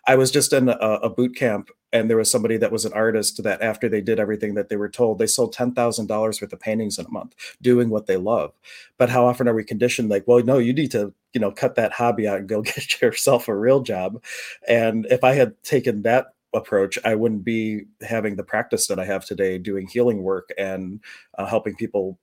[0.08, 2.92] I was just in a, a boot camp and there was somebody that was an
[2.92, 6.42] artist that after they did everything that they were told, they sold ten thousand dollars
[6.42, 8.52] worth of paintings in a month, doing what they love.
[8.98, 11.76] But how often are we conditioned like, well, no, you need to, you know, cut
[11.76, 14.22] that hobby out and go get yourself a real job.
[14.68, 19.06] And if I had taken that approach, I wouldn't be having the practice that I
[19.06, 21.00] have today, doing healing work and
[21.38, 22.20] uh, helping people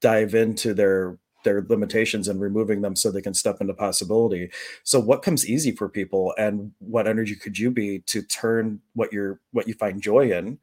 [0.00, 4.50] dive into their their limitations and removing them so they can step into possibility.
[4.82, 9.12] So what comes easy for people and what energy could you be to turn what
[9.12, 10.58] you're what you find joy in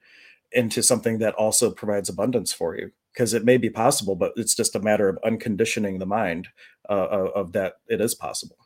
[0.51, 2.91] into something that also provides abundance for you?
[3.13, 6.49] Because it may be possible, but it's just a matter of unconditioning the mind
[6.89, 8.57] uh, of that it is possible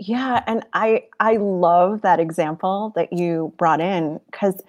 [0.00, 4.60] yeah and i i love that example that you brought in because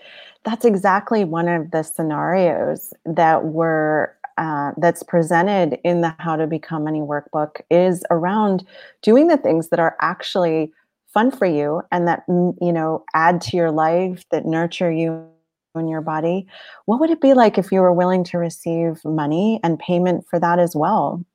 [0.44, 6.48] that's exactly one of the scenarios that were uh, that's presented in the how to
[6.48, 8.66] become money workbook is around
[9.02, 10.72] doing the things that are actually
[11.14, 15.28] fun for you and that mm, you know add to your life that nurture you
[15.76, 16.46] in your body.
[16.86, 20.40] What would it be like if you were willing to receive money and payment for
[20.40, 21.26] that as well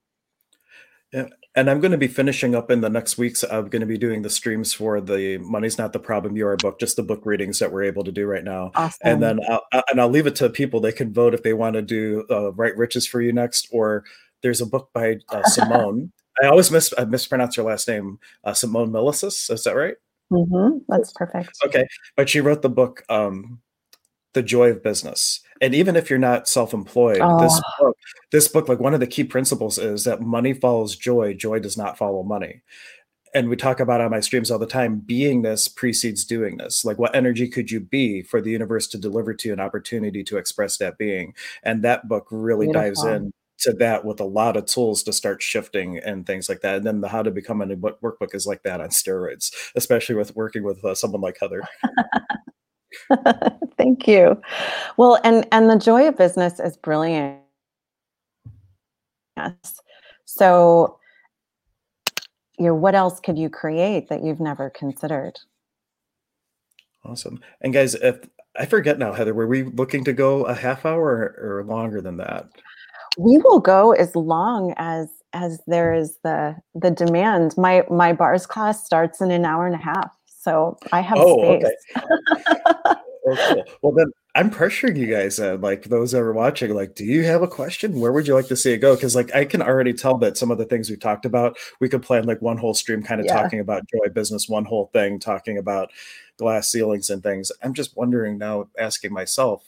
[1.54, 3.42] and I'm going to be finishing up in the next weeks.
[3.42, 6.56] I'm going to be doing the streams for the "Money's Not the Problem" You Are
[6.56, 8.70] book, just the book readings that we're able to do right now.
[8.74, 8.98] Awesome.
[9.02, 10.80] And then I'll, and I'll leave it to people.
[10.80, 14.04] They can vote if they want to do uh, "Right Riches for You" next, or
[14.42, 16.12] there's a book by uh, Simone.
[16.42, 19.50] I always miss I mispronounce her last name, uh, Simone Milasas.
[19.50, 19.96] Is that right?
[20.30, 20.78] Mm-hmm.
[20.88, 21.50] That's perfect.
[21.64, 23.60] Okay, but she wrote the book um,
[24.34, 27.40] "The Joy of Business." And even if you're not self-employed oh.
[27.40, 27.96] this book
[28.32, 31.76] this book like one of the key principles is that money follows joy joy does
[31.76, 32.62] not follow money.
[33.34, 36.86] And we talk about on my streams all the time beingness precedes doing this.
[36.86, 40.24] Like what energy could you be for the universe to deliver to you an opportunity
[40.24, 41.34] to express that being?
[41.62, 42.82] And that book really Beautiful.
[42.82, 46.60] dives in to that with a lot of tools to start shifting and things like
[46.60, 46.76] that.
[46.76, 50.14] And then the how to become a new workbook is like that on steroids especially
[50.14, 51.62] with working with uh, someone like heather
[53.78, 54.40] Thank you.
[54.96, 57.40] Well, and and the joy of business is brilliant.
[59.36, 59.80] Yes.
[60.24, 60.98] So,
[62.58, 65.38] you know, what else could you create that you've never considered?
[67.04, 67.40] Awesome.
[67.60, 68.28] And guys, if
[68.58, 72.00] I forget now, Heather, were we looking to go a half hour or, or longer
[72.00, 72.48] than that?
[73.18, 77.56] We will go as long as as there is the the demand.
[77.56, 80.10] My my bars class starts in an hour and a half,
[80.46, 81.72] so I have oh, space.
[81.96, 82.04] Okay.
[83.26, 83.64] oh, cool.
[83.82, 86.72] Well, then I'm pressuring you guys, uh, like those that are watching.
[86.72, 87.98] Like, do you have a question?
[87.98, 88.94] Where would you like to see it go?
[88.94, 91.88] Because like I can already tell that some of the things we talked about, we
[91.88, 93.42] could plan like one whole stream, kind of yeah.
[93.42, 95.90] talking about joy business, one whole thing talking about
[96.36, 97.50] glass ceilings and things.
[97.60, 99.64] I'm just wondering now, asking myself,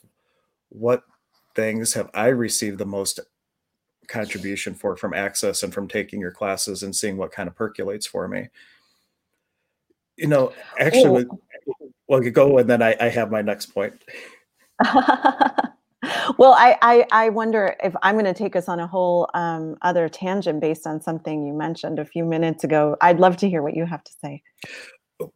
[0.68, 1.02] what
[1.56, 3.18] things have I received the most
[4.06, 8.06] contribution for from access and from taking your classes and seeing what kind of percolates
[8.06, 8.48] for me
[10.18, 11.40] you know actually oh.
[12.08, 13.94] well you go and then I, I have my next point.
[16.38, 19.76] Well I, I, I wonder if i'm going to take us on a whole um,
[19.82, 22.96] other tangent based on something you mentioned a few minutes ago.
[23.00, 24.42] I'd love to hear what you have to say.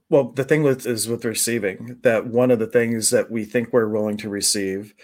[0.09, 3.73] Well the thing with is with receiving that one of the things that we think
[3.73, 4.95] we're willing to receive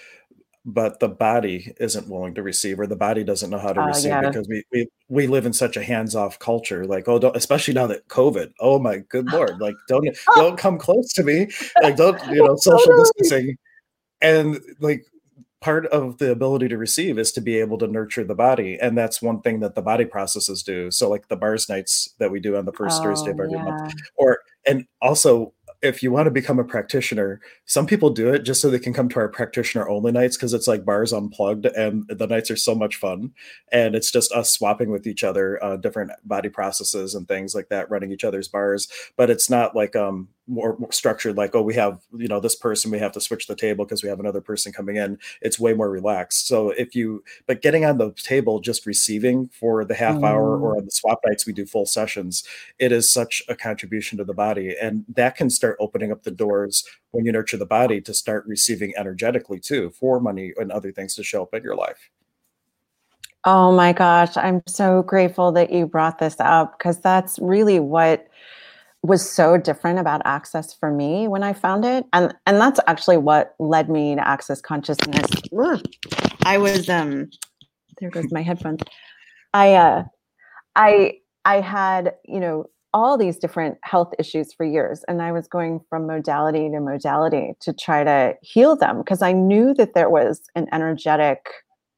[0.69, 3.87] but the body isn't willing to receive or the body doesn't know how to uh,
[3.87, 4.21] receive yeah.
[4.21, 7.87] because we, we we live in such a hands-off culture like oh don't especially now
[7.87, 11.49] that covid oh my good lord like don't don't come close to me
[11.83, 13.57] like don't you know social distancing
[14.21, 15.07] and like
[15.63, 18.97] part of the ability to receive is to be able to nurture the body and
[18.97, 22.41] that's one thing that the body processes do so like the bars nights that we
[22.41, 23.65] do on the first oh, thursday of every yeah.
[23.65, 28.41] month or and also if you want to become a practitioner, some people do it
[28.41, 31.67] just so they can come to our practitioner only nights because it's like bars unplugged
[31.67, 33.33] and the nights are so much fun.
[33.71, 37.69] And it's just us swapping with each other, uh, different body processes and things like
[37.69, 38.89] that, running each other's bars.
[39.17, 42.57] But it's not like um, more, more, structured like oh we have you know this
[42.57, 45.61] person we have to switch the table because we have another person coming in it's
[45.61, 49.95] way more relaxed so if you but getting on the table just receiving for the
[49.95, 50.27] half mm.
[50.27, 50.79] hour or mm.
[50.79, 52.43] on the swap nights we do full sessions
[52.79, 56.31] it is such a contribution to the body and that can start opening up the
[56.31, 60.91] doors when you nurture the body to start receiving energetically too for money and other
[60.91, 62.11] things to show up in your life
[63.45, 68.29] oh my gosh i'm so grateful that you brought this up because that's really what
[69.03, 72.05] was so different about access for me when I found it.
[72.13, 75.31] And and that's actually what led me to access consciousness.
[76.45, 77.31] I was um
[78.01, 78.81] there goes my headphones.
[79.55, 80.05] I uh
[80.77, 85.47] I I had, you know, all these different health issues for years and I was
[85.47, 90.11] going from modality to modality to try to heal them because I knew that there
[90.11, 91.47] was an energetic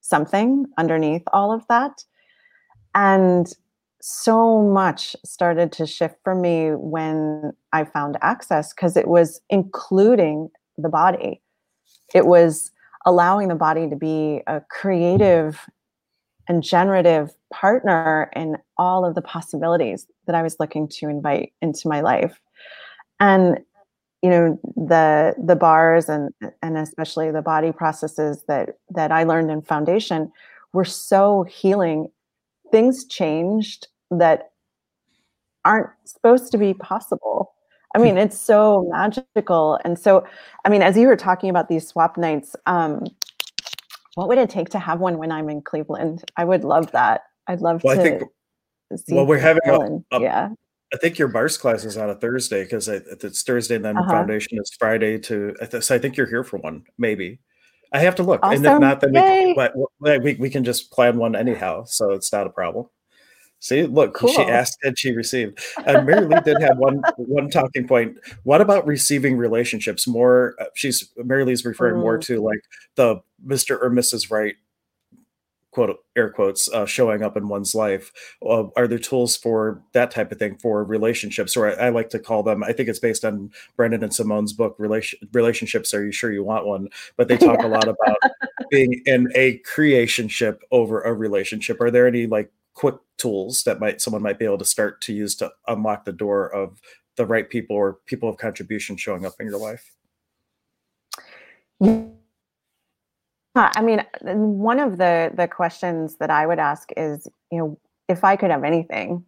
[0.01, 2.05] something underneath all of that.
[2.95, 3.53] And
[4.01, 10.51] so much started to shift for me when I found access because it was including
[10.79, 11.43] the body.
[12.15, 12.71] It was
[13.07, 15.67] allowing the body to be a creative
[16.49, 21.89] and generative partner in all of the possibilities that I was looking to invite into
[21.89, 22.41] my life.
[23.21, 23.61] And
[24.23, 26.31] you know the the bars and
[26.63, 30.31] and especially the body processes that that I learned in foundation
[30.73, 32.09] were so healing
[32.71, 34.51] things changed that
[35.65, 37.53] aren't supposed to be possible.
[37.95, 39.79] I mean, it's so magical.
[39.85, 40.25] And so,
[40.65, 43.05] I mean, as you were talking about these swap nights, um,
[44.15, 46.23] what would it take to have one when I'm in Cleveland?
[46.37, 47.23] I would love that.
[47.49, 48.01] I'd love well, to.
[48.01, 48.23] I think,
[49.09, 50.51] well, we're having a, a, yeah.
[50.93, 54.11] I think your bars class is on a Thursday because it's Thursday and then uh-huh.
[54.11, 55.55] foundation is Friday to.
[55.81, 57.41] So I think you're here for one, maybe.
[57.93, 58.65] I have to look, awesome.
[58.65, 59.13] and if not, then
[60.01, 61.85] we, we, we can just plan one anyhow.
[61.85, 62.87] So it's not a problem.
[63.61, 64.31] See, look, cool.
[64.31, 65.59] she asked and she received.
[65.85, 68.17] And Mary Lee did have one one talking point.
[68.43, 70.07] What about receiving relationships?
[70.07, 72.01] More, uh, she's Mary Lee's referring mm.
[72.01, 72.61] more to like
[72.95, 73.79] the Mr.
[73.81, 74.31] or Mrs.
[74.31, 74.55] Right,
[75.71, 78.13] quote air quotes, uh, showing up in one's life.
[78.45, 81.57] Uh, are there tools for that type of thing for relationships?
[81.57, 82.65] Or I, I, like to call them.
[82.65, 85.95] I think it's based on Brendon and Simone's book, Relation, Relationships.
[85.95, 86.89] Are you sure you want one?
[87.17, 87.67] But they talk yeah.
[87.67, 88.19] a lot about
[88.71, 91.81] being in a creationship over a relationship.
[91.81, 95.13] Are there any like quick tools that might someone might be able to start to
[95.13, 96.81] use to unlock the door of
[97.17, 99.93] the right people or people of contribution showing up in your life?
[101.81, 102.05] Yeah.
[103.55, 108.25] I mean, one of the the questions that I would ask is, you know, if
[108.25, 109.25] I could have anything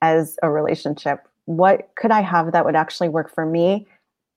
[0.00, 3.86] as a relationship, what could I have that would actually work for me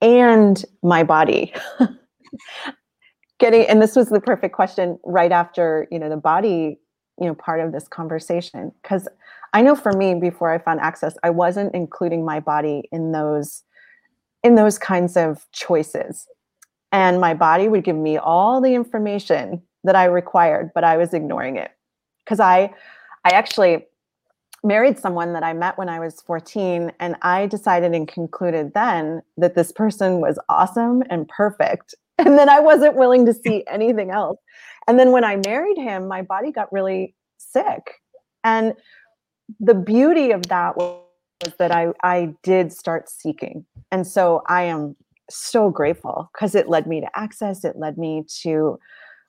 [0.02, 1.54] and my body?
[3.40, 6.80] Getting and this was the perfect question right after, you know, the body
[7.20, 9.08] you know part of this conversation because
[9.54, 13.64] i know for me before i found access i wasn't including my body in those
[14.44, 16.28] in those kinds of choices
[16.92, 21.14] and my body would give me all the information that i required but i was
[21.14, 21.72] ignoring it
[22.24, 22.74] because i
[23.26, 23.86] i actually
[24.64, 29.22] married someone that I met when I was 14, and I decided and concluded then
[29.38, 31.96] that this person was awesome and perfect.
[32.24, 34.38] And then I wasn't willing to see anything else.
[34.88, 37.96] And then when I married him, my body got really sick.
[38.44, 38.76] And
[39.60, 41.02] the beauty of that was
[41.58, 43.66] that I, I did start seeking.
[43.92, 44.96] And so I am
[45.36, 48.80] so grateful because it led me to access, it led me to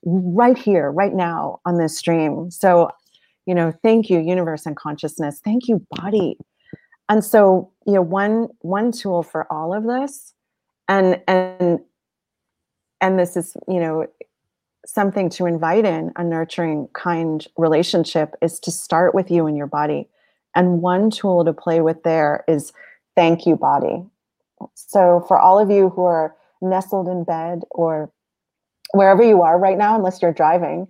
[0.04, 2.50] right here, right now on this stream.
[2.50, 2.90] So
[3.46, 5.40] you know thank you universe and consciousness.
[5.44, 6.36] Thank you body.
[7.08, 10.34] And so you know one one tool for all of this
[10.88, 11.80] and and
[13.00, 14.06] and this is you know
[14.86, 19.66] something to invite in a nurturing kind relationship is to start with you and your
[19.66, 20.08] body.
[20.54, 22.72] And one tool to play with there is
[23.14, 24.04] thank you body
[24.74, 28.12] so for all of you who are nestled in bed or
[28.92, 30.86] wherever you are right now unless you're driving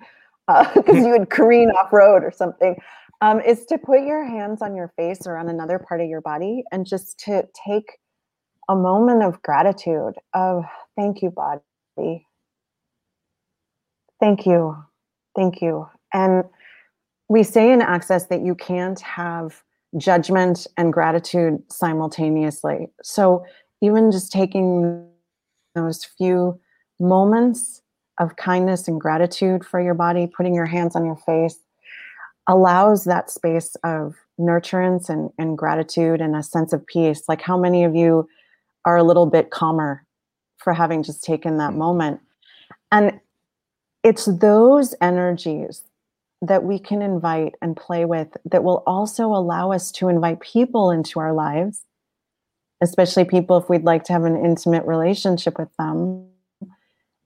[0.46, 2.76] because uh, you would careen off road or something,
[3.20, 6.20] um, is to put your hands on your face or on another part of your
[6.20, 7.98] body and just to take
[8.68, 10.64] a moment of gratitude of
[10.96, 12.26] thank you, body.
[14.20, 14.76] Thank you.
[15.36, 15.88] Thank you.
[16.12, 16.44] And
[17.28, 19.62] we say in Access that you can't have
[19.96, 22.88] judgment and gratitude simultaneously.
[23.02, 23.44] So
[23.82, 25.06] even just taking
[25.74, 26.58] those few
[26.98, 27.82] moments
[28.20, 31.58] of kindness and gratitude for your body, putting your hands on your face,
[32.48, 37.24] allows that space of nurturance and, and gratitude and a sense of peace.
[37.28, 38.28] Like, how many of you
[38.84, 40.06] are a little bit calmer
[40.58, 42.20] for having just taken that moment?
[42.90, 43.20] And
[44.04, 45.82] it's those energies
[46.42, 50.90] that we can invite and play with that will also allow us to invite people
[50.90, 51.84] into our lives,
[52.82, 56.26] especially people if we'd like to have an intimate relationship with them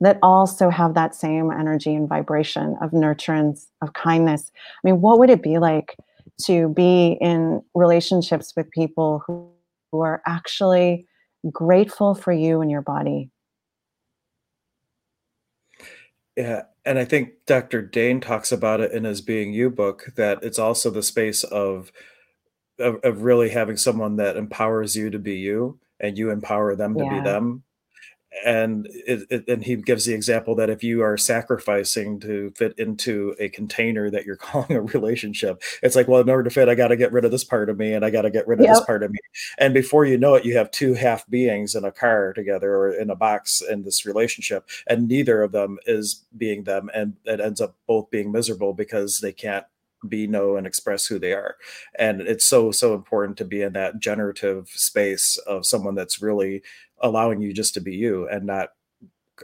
[0.01, 4.53] that also have that same energy and vibration of nurturance, of kindness.
[4.85, 5.97] I mean, what would it be like
[6.43, 9.51] to be in relationships with people who,
[9.91, 11.07] who are actually
[11.51, 13.31] grateful for you and your body?
[16.37, 17.81] Yeah, and I think Dr.
[17.81, 21.91] Dain talks about it in his Being You book that it's also the space of,
[22.79, 26.97] of, of really having someone that empowers you to be you and you empower them
[26.97, 27.19] to yeah.
[27.19, 27.63] be them
[28.45, 32.79] and it, it, and he gives the example that if you are sacrificing to fit
[32.79, 36.69] into a container that you're calling a relationship it's like well in order to fit
[36.69, 38.47] i got to get rid of this part of me and i got to get
[38.47, 38.75] rid of yep.
[38.75, 39.19] this part of me
[39.59, 42.93] and before you know it you have two half beings in a car together or
[42.93, 47.41] in a box in this relationship and neither of them is being them and it
[47.41, 49.67] ends up both being miserable because they can't
[50.07, 51.57] be know and express who they are.
[51.99, 56.63] And it's so so important to be in that generative space of someone that's really
[57.01, 58.71] allowing you just to be you and not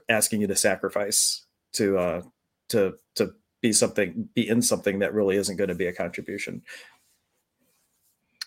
[0.09, 1.45] asking you to sacrifice
[1.75, 2.23] to uh
[2.71, 6.63] to to be something be in something that really isn't going to be a contribution.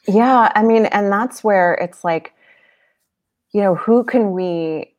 [0.08, 2.34] Yeah i mean and that's where it's like
[3.52, 4.96] you know who can we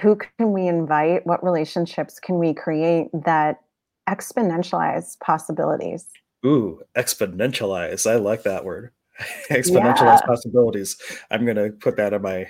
[0.00, 1.26] who can we invite?
[1.26, 3.60] What relationships can we create that
[4.08, 6.06] exponentialize possibilities
[6.44, 8.90] ooh exponentialize i like that word
[9.50, 10.26] exponentialize yeah.
[10.26, 10.96] possibilities
[11.30, 12.46] i'm going to put that in my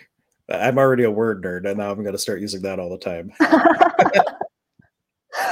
[0.49, 2.99] I'm already a word nerd, and now I'm going to start using that all the
[2.99, 3.33] time.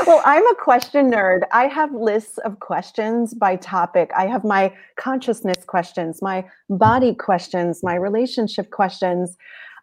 [0.07, 1.43] well, I'm a question nerd.
[1.53, 4.11] I have lists of questions by topic.
[4.17, 9.37] I have my consciousness questions, my body questions, my relationship questions.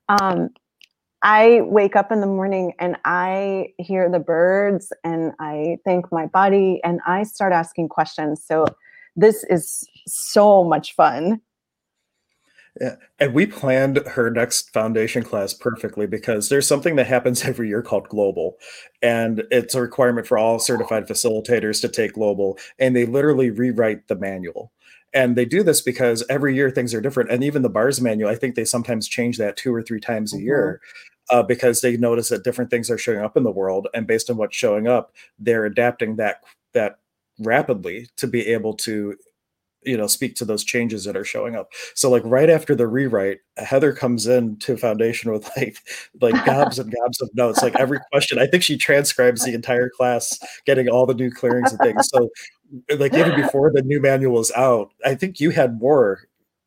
[0.09, 0.49] Um,
[1.22, 6.28] I wake up in the morning and I hear the birds and I thank my
[6.28, 8.43] body and I start asking questions.
[8.45, 8.65] So
[9.15, 11.41] this is so much fun.
[12.80, 12.95] Yeah.
[13.20, 17.82] And we planned her next foundation class perfectly because there's something that happens every year
[17.82, 18.57] called Global.
[19.01, 22.57] And it's a requirement for all certified facilitators to take Global.
[22.78, 24.72] And they literally rewrite the manual.
[25.13, 27.32] And they do this because every year things are different.
[27.32, 30.34] And even the BARS manual, I think they sometimes change that two or three times
[30.34, 30.45] a mm-hmm.
[30.45, 30.82] year.
[31.32, 34.30] Uh, because they notice that different things are showing up in the world, and based
[34.30, 37.00] on what's showing up, they're adapting that that
[37.40, 39.16] rapidly to be able to
[39.84, 41.72] you know speak to those changes that are showing up.
[41.96, 45.78] So like right after the rewrite heather comes in to foundation with like
[46.22, 48.40] like gobs and gobs of notes like every question.
[48.40, 52.10] I think she transcribes the entire class getting all the new clearings and things.
[52.10, 52.30] So
[52.98, 56.22] like even before the new manual was out i think you had more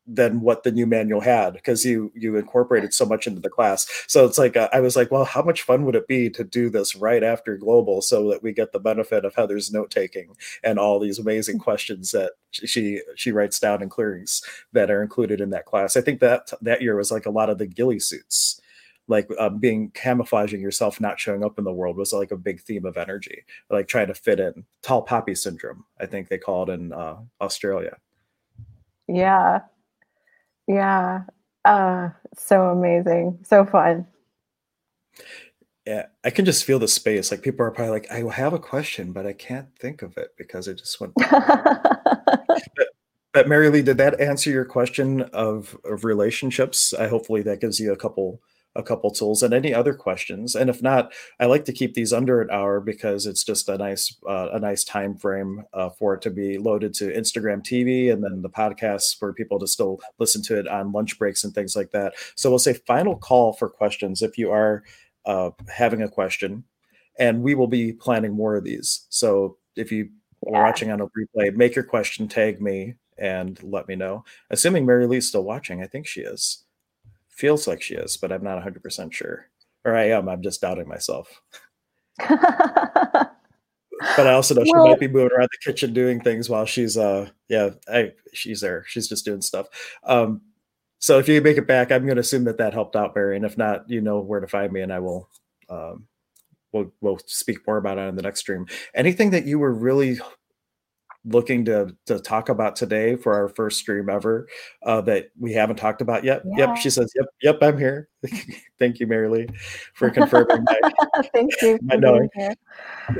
[0.05, 3.87] than what the new manual had because you you incorporated so much into the class.
[4.07, 6.43] So it's like uh, i was like well how much fun would it be to
[6.43, 10.35] do this right after global so that we get the benefit of heather's note taking
[10.63, 14.41] and all these amazing questions that she she writes down in clearings
[14.73, 15.95] that are included in that class.
[15.95, 18.59] I think that that year was like a lot of the ghillie suits
[19.07, 22.61] like um, being camouflaging yourself not showing up in the world was like a big
[22.61, 24.65] theme of energy like trying to fit in.
[24.81, 27.97] Tall poppy syndrome i think they call it in uh, australia.
[29.07, 29.59] Yeah.
[30.67, 31.23] Yeah.
[31.65, 33.39] Uh, so amazing.
[33.43, 34.07] So fun.
[35.85, 37.29] Yeah, I can just feel the space.
[37.29, 40.29] Like people are probably like, I have a question, but I can't think of it
[40.37, 41.13] because it just went.
[41.29, 42.87] but,
[43.33, 46.93] but Mary Lee, did that answer your question of of relationships?
[46.93, 48.41] I hopefully that gives you a couple
[48.75, 52.13] a couple tools and any other questions and if not i like to keep these
[52.13, 56.13] under an hour because it's just a nice uh, a nice time frame uh, for
[56.13, 59.99] it to be loaded to instagram tv and then the podcasts for people to still
[60.19, 63.53] listen to it on lunch breaks and things like that so we'll say final call
[63.53, 64.83] for questions if you are
[65.25, 66.63] uh, having a question,
[67.17, 69.05] and we will be planning more of these.
[69.09, 70.09] So if you
[70.45, 70.57] yeah.
[70.57, 74.23] are watching on a replay, make your question, tag me, and let me know.
[74.49, 76.63] Assuming Mary Lee's still watching, I think she is.
[77.35, 79.47] Feels like she is, but I'm not 100% sure.
[79.85, 81.41] Or I am, I'm just doubting myself.
[82.29, 83.29] but
[84.17, 87.29] I also know she might be moving around the kitchen doing things while she's uh
[87.49, 88.85] yeah, I she's there.
[88.87, 89.67] She's just doing stuff.
[90.03, 90.41] Um
[91.03, 93.35] so if you make it back, I'm going to assume that that helped out Barry,
[93.35, 95.29] and if not, you know where to find me, and I will.
[95.69, 96.07] Um,
[96.71, 98.67] we'll we'll speak more about it in the next stream.
[98.95, 100.19] Anything that you were really
[101.25, 104.47] looking to to talk about today for our first stream ever
[104.83, 106.41] uh, that we haven't talked about yet?
[106.45, 106.67] Yeah.
[106.67, 107.11] Yep, she says.
[107.15, 108.09] Yep, yep, I'm here.
[108.79, 109.47] Thank you, Mary Lee,
[109.93, 110.63] for confirming.
[110.63, 110.91] my,
[111.33, 111.79] Thank you.
[111.83, 112.29] My knowing.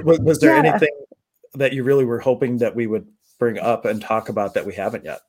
[0.04, 0.70] Was, was, there yeah.
[0.72, 0.96] anything
[1.54, 3.08] that you really were hoping that we would
[3.40, 5.22] bring up and talk about that we haven't yet?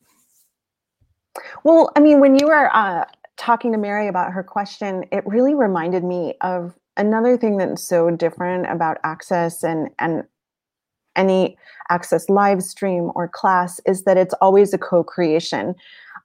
[1.64, 3.04] Well, I mean, when you were uh,
[3.36, 8.10] talking to Mary about her question, it really reminded me of another thing that's so
[8.10, 10.24] different about access and and
[11.16, 11.56] any
[11.90, 15.74] access live stream or class is that it's always a co-creation.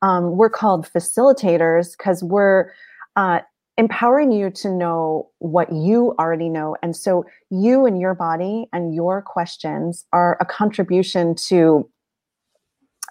[0.01, 2.71] Um, we're called facilitators because we're
[3.15, 3.39] uh,
[3.77, 6.75] empowering you to know what you already know.
[6.83, 11.89] And so you and your body and your questions are a contribution to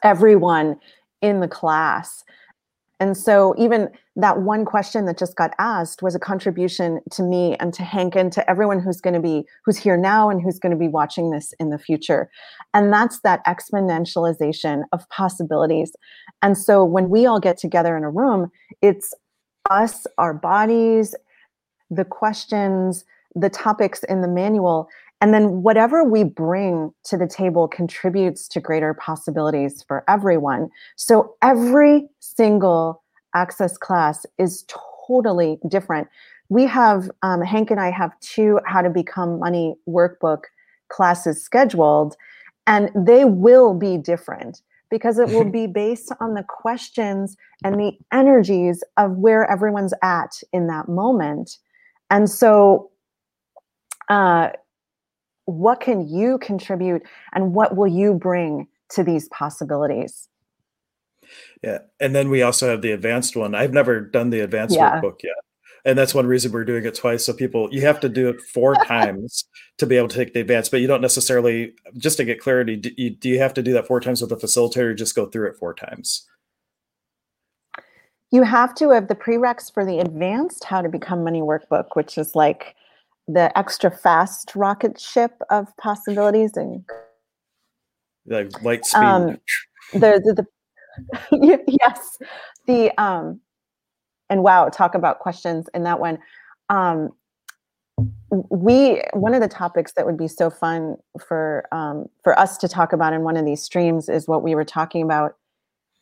[0.03, 0.77] everyone
[1.23, 2.25] in the class.
[3.01, 7.57] And so even that one question that just got asked was a contribution to me
[7.61, 10.59] and to Hank and to everyone who's going to be who's here now and who's
[10.59, 12.29] going to be watching this in the future.
[12.75, 15.93] And that's that exponentialization of possibilities.
[16.43, 18.51] And so when we all get together in a room,
[18.83, 19.15] it's
[19.71, 21.15] us, our bodies,
[21.91, 24.89] the questions, the topics in the manual
[25.21, 30.71] and then whatever we bring to the table contributes to greater possibilities for everyone.
[30.97, 33.03] So every single
[33.35, 34.65] access class is
[35.07, 36.09] totally different.
[36.49, 40.43] We have, um, Hank and I have two How to Become Money workbook
[40.89, 42.17] classes scheduled,
[42.67, 47.93] and they will be different because it will be based on the questions and the
[48.13, 51.59] energies of where everyone's at in that moment.
[52.11, 52.91] And so,
[54.09, 54.51] uh,
[55.49, 60.29] what can you contribute and what will you bring to these possibilities?
[61.63, 63.55] Yeah and then we also have the advanced one.
[63.55, 65.01] I've never done the advanced yeah.
[65.01, 65.35] workbook yet
[65.85, 68.41] and that's one reason we're doing it twice so people you have to do it
[68.41, 69.45] four times
[69.79, 72.77] to be able to take the advanced but you don't necessarily just to get clarity
[72.77, 75.15] do you, do you have to do that four times with a facilitator or just
[75.15, 76.27] go through it four times?
[78.31, 82.19] You have to have the prereqs for the advanced how to become money workbook which
[82.19, 82.75] is like
[83.29, 86.85] the extra fast rocket ship of possibilities and
[88.27, 89.05] like light speed.
[89.05, 89.39] Um,
[89.93, 90.45] the, the,
[91.31, 92.19] the yes,
[92.67, 93.41] the um,
[94.31, 96.19] and wow, talk about questions in that one.
[96.71, 97.11] Um,
[98.31, 102.69] we one of the topics that would be so fun for um, for us to
[102.69, 105.37] talk about in one of these streams is what we were talking about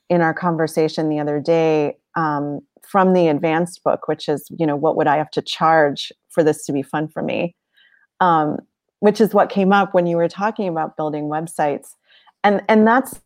[0.09, 4.77] in our conversation the other day um, from the advanced book, which is you know
[4.77, 7.57] what would I have to charge for this to be fun for me.
[8.21, 8.59] Um,
[9.01, 11.95] which is what came up when you were talking about building websites.
[12.45, 13.21] And and that's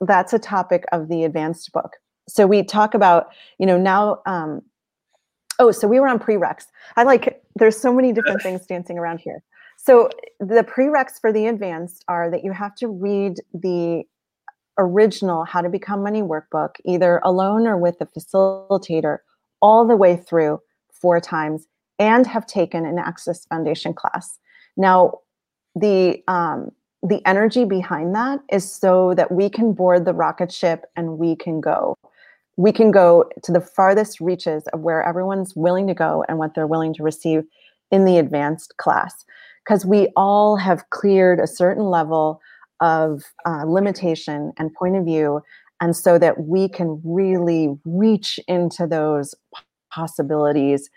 [0.00, 1.96] that's a topic of the advanced book.
[2.28, 3.28] So we talk about
[3.58, 4.62] you know now um,
[5.58, 6.64] oh so we were on prereqs.
[6.96, 9.42] I like there's so many different things dancing around here.
[9.76, 14.04] So the prereqs for the advanced are that you have to read the
[14.78, 19.18] original how to become money workbook either alone or with a facilitator
[19.60, 20.58] all the way through
[20.90, 21.66] four times
[22.00, 24.40] and have taken an Access Foundation class.
[24.76, 25.20] Now,
[25.76, 26.72] the um,
[27.02, 31.36] the energy behind that is so that we can board the rocket ship and we
[31.36, 31.94] can go.
[32.56, 36.54] We can go to the farthest reaches of where everyone's willing to go and what
[36.54, 37.44] they're willing to receive
[37.90, 39.24] in the advanced class.
[39.64, 42.40] Because we all have cleared a certain level
[42.80, 45.40] of uh, limitation and point of view,
[45.80, 49.34] and so that we can really reach into those
[49.90, 50.90] possibilities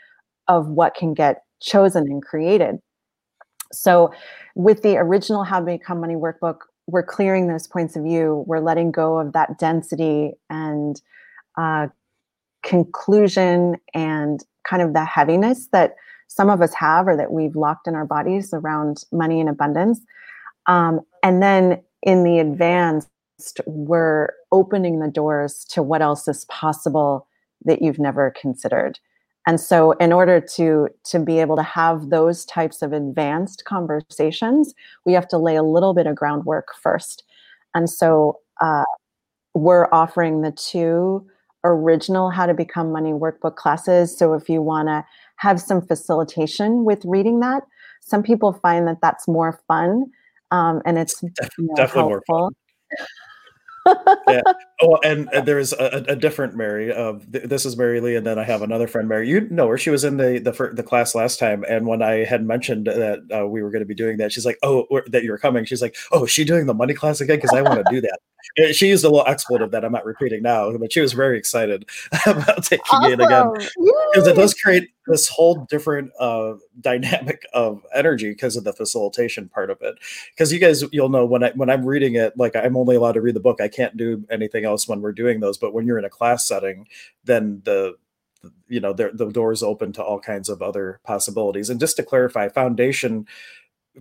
[0.48, 2.80] of what can get chosen and created.
[3.72, 4.14] So,
[4.56, 8.44] with the original How to Become Money workbook, we're clearing those points of view.
[8.46, 11.02] We're letting go of that density and
[11.58, 11.88] uh,
[12.64, 15.96] conclusion and kind of the heaviness that
[16.28, 20.00] some of us have or that we've locked in our bodies around money and abundance.
[20.68, 23.10] Um, and then in the advanced
[23.66, 27.28] we're opening the doors to what else is possible
[27.66, 29.00] that you've never considered
[29.46, 34.74] and so in order to to be able to have those types of advanced conversations
[35.06, 37.24] we have to lay a little bit of groundwork first
[37.74, 38.84] and so uh,
[39.54, 41.26] we're offering the two
[41.64, 45.04] original how to become money workbook classes so if you want to
[45.38, 47.64] have some facilitation with reading that
[48.02, 50.06] some people find that that's more fun
[50.52, 52.38] um, and it's you know, definitely helpful.
[52.38, 52.54] more fun
[54.28, 54.42] yeah.
[54.84, 56.92] Oh, and, and there's a, a, different Mary.
[56.92, 59.30] Of th- this is Mary Lee, and then I have another friend, Mary.
[59.30, 59.78] You know her.
[59.78, 63.22] She was in the the the class last time, and when I had mentioned that
[63.34, 65.64] uh, we were going to be doing that, she's like, "Oh, that you were coming."
[65.64, 68.02] She's like, "Oh, is she doing the money class again?" Because I want to do
[68.02, 68.20] that.
[68.74, 71.90] She used a little expletive that I'm not repeating now, but she was very excited
[72.26, 73.14] about taking awesome.
[73.14, 73.70] it again
[74.14, 79.50] because it does create this whole different uh, dynamic of energy because of the facilitation
[79.50, 79.96] part of it.
[80.32, 83.14] Because you guys, you'll know when I when I'm reading it, like I'm only allowed
[83.14, 83.62] to read the book.
[83.62, 85.58] I can't do anything else when we're doing those.
[85.58, 86.88] But when you're in a class setting,
[87.24, 87.96] then the
[88.68, 91.70] you know the, the doors open to all kinds of other possibilities.
[91.70, 93.28] And just to clarify, foundation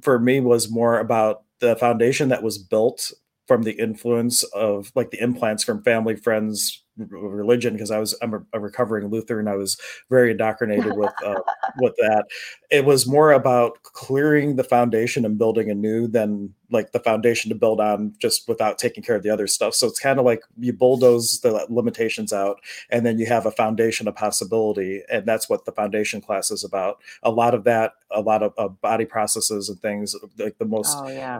[0.00, 3.12] for me was more about the foundation that was built
[3.46, 8.34] from the influence of like the implants from family friends religion because i was i'm
[8.34, 9.78] a, a, recovering lutheran i was
[10.10, 11.40] very indoctrinated with uh,
[11.78, 12.26] with that.
[12.70, 17.54] It was more about clearing the foundation and building anew than like the foundation to
[17.54, 19.74] build on just without taking care of the other stuff.
[19.74, 23.50] So it's kind of like you bulldoze the limitations out and then you have a
[23.50, 26.98] foundation of possibility and that's what the foundation class is about.
[27.22, 30.96] A lot of that a lot of, of body processes and things like the most
[31.00, 31.38] oh, yeah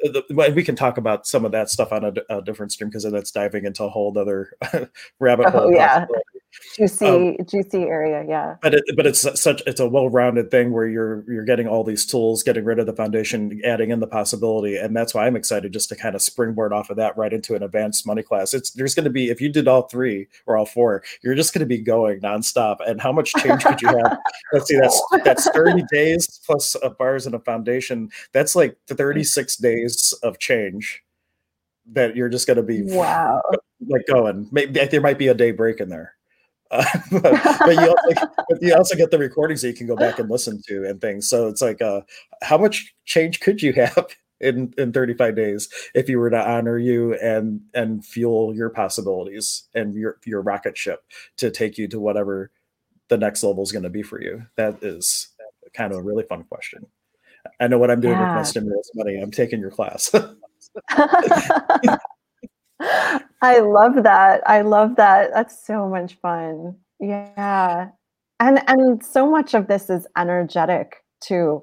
[0.00, 3.10] the, we can talk about some of that stuff on a, a different stream because
[3.10, 4.50] that's diving into a whole other
[5.20, 5.66] rabbit oh, hole.
[5.66, 6.06] Oh, yeah,
[6.76, 8.24] juicy, um, juicy area.
[8.28, 11.84] Yeah, but it, but it's such it's a well-rounded thing where you're you're getting all
[11.84, 15.36] these tools, getting rid of the foundation, adding in the possibility, and that's why I'm
[15.36, 18.54] excited just to kind of springboard off of that right into an advanced money class.
[18.54, 21.52] It's there's going to be if you did all three or all four, you're just
[21.52, 22.76] going to be going nonstop.
[22.86, 24.18] And how much change could you have?
[24.52, 28.10] Let's see, that's that's 30 days plus a bars and a foundation.
[28.32, 31.02] That's like 36 days of change
[31.92, 33.40] that you're just going to be wow
[33.88, 34.48] like going.
[34.50, 36.14] Maybe there might be a day break in there.
[36.70, 39.96] Uh, but, but, you also, but, you also, get the recordings that you can go
[39.96, 41.28] back and listen to and things.
[41.28, 42.00] So it's like, uh,
[42.42, 44.06] how much change could you have
[44.40, 49.66] in in 35 days if you were to honor you and and fuel your possibilities
[49.74, 51.02] and your your rocket ship
[51.38, 52.50] to take you to whatever
[53.08, 54.44] the next level is going to be for you?
[54.56, 55.28] That is
[55.74, 56.86] kind of a really fun question.
[57.60, 58.28] I know what I'm doing yeah.
[58.28, 59.16] with my stimulus money.
[59.16, 60.12] I'm taking your class.
[63.42, 64.42] I love that.
[64.48, 65.30] I love that.
[65.32, 66.76] That's so much fun.
[67.00, 67.90] Yeah.
[68.40, 71.62] And and so much of this is energetic too.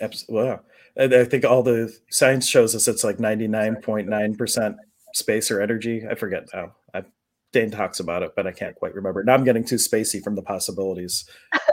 [0.00, 0.48] Absolutely.
[0.48, 0.64] Well,
[0.98, 4.76] I think all the science shows us it's like 99.9%
[5.14, 6.02] space or energy.
[6.08, 6.74] I forget now.
[6.94, 7.04] I,
[7.52, 9.24] Dain talks about it, but I can't quite remember.
[9.24, 11.24] Now I'm getting too spacey from the possibilities.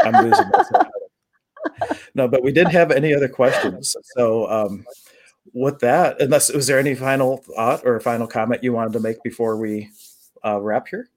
[0.03, 0.87] I'm losing myself.
[2.15, 3.95] no, but we didn't have any other questions.
[4.15, 4.85] So um,
[5.53, 9.21] with that, unless was there any final thought or final comment you wanted to make
[9.23, 9.89] before we
[10.45, 11.09] uh, wrap here?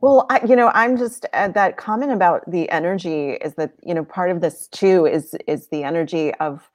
[0.00, 3.94] Well, I, you know, I'm just uh, that comment about the energy is that you
[3.94, 6.68] know part of this too is is the energy of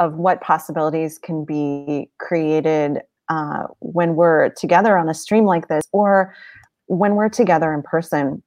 [0.00, 5.84] of what possibilities can be created uh, when we're together on a stream like this,
[5.92, 6.34] or
[6.86, 8.42] when we're together in person.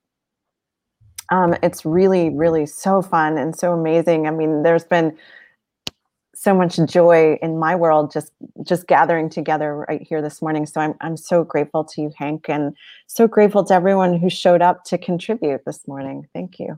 [1.30, 4.28] Um, it's really, really so fun and so amazing.
[4.28, 5.18] I mean, there's been
[6.40, 8.32] so much joy in my world just
[8.62, 10.68] just gathering together right here this morning.
[10.68, 12.76] So i'm i'm so grateful to you hank and
[13.08, 16.28] so grateful to everyone who showed up to contribute this morning.
[16.34, 16.78] Thank you.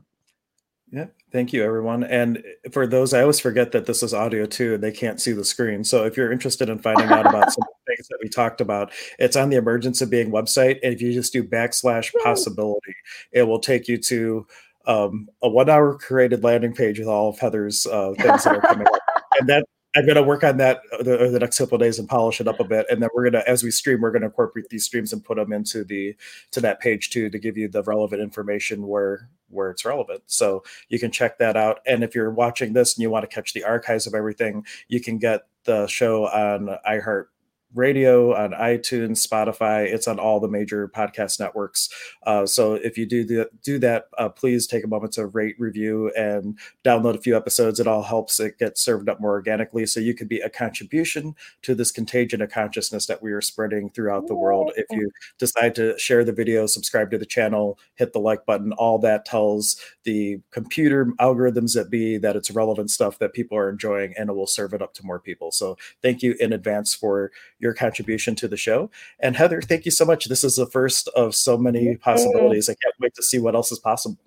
[0.90, 2.04] Yeah thank you everyone.
[2.04, 2.42] And
[2.72, 5.44] for those i always forget that this is audio too and they can't see the
[5.44, 5.84] screen.
[5.84, 9.36] So if you're interested in finding out about some things that we talked about it's
[9.36, 10.78] on the emergence of being website.
[10.82, 12.94] And if you just do backslash possibility
[13.32, 14.46] it will take you to
[14.86, 18.62] um, a one hour created landing page with all of heather's uh, things that are
[18.62, 19.64] coming up and that
[19.96, 22.60] I'm going to work on that the, the, next couple days and polish it up
[22.60, 24.84] a bit, and then we're going to, as we stream, we're going to incorporate these
[24.84, 26.14] streams and put them into the
[26.52, 30.22] to that page too to give you the relevant information where where it's relevant.
[30.26, 31.80] So you can check that out.
[31.86, 35.00] And if you're watching this and you want to catch the archives of everything, you
[35.00, 37.26] can get the show on iHeart
[37.74, 39.84] radio, on iTunes, Spotify.
[39.84, 41.88] It's on all the major podcast networks.
[42.24, 45.56] Uh, so if you do the, do that, uh, please take a moment to rate,
[45.58, 47.80] review, and download a few episodes.
[47.80, 51.34] It all helps it get served up more organically, so you could be a contribution
[51.62, 54.72] to this contagion of consciousness that we are spreading throughout the world.
[54.76, 58.72] If you decide to share the video, subscribe to the channel, hit the like button,
[58.72, 63.68] all that tells the computer algorithms that be that it's relevant stuff that people are
[63.68, 65.52] enjoying, and it will serve it up to more people.
[65.52, 68.90] So thank you in advance for your contribution to the show.
[69.20, 70.24] And Heather, thank you so much.
[70.26, 72.68] This is the first of so many possibilities.
[72.68, 74.18] I can't wait to see what else is possible.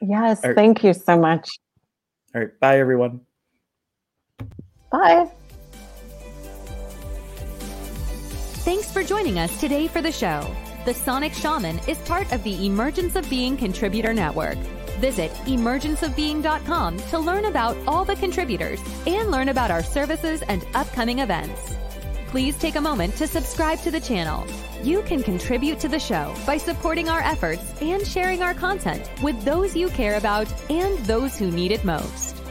[0.00, 0.56] Yes, right.
[0.56, 1.48] thank you so much.
[2.34, 3.20] All right, bye everyone.
[4.90, 5.30] Bye.
[8.64, 10.48] Thanks for joining us today for the show.
[10.84, 14.58] The Sonic Shaman is part of the Emergence of Being Contributor Network.
[15.02, 21.18] Visit emergenceofbeing.com to learn about all the contributors and learn about our services and upcoming
[21.18, 21.74] events.
[22.28, 24.46] Please take a moment to subscribe to the channel.
[24.84, 29.42] You can contribute to the show by supporting our efforts and sharing our content with
[29.44, 32.41] those you care about and those who need it most.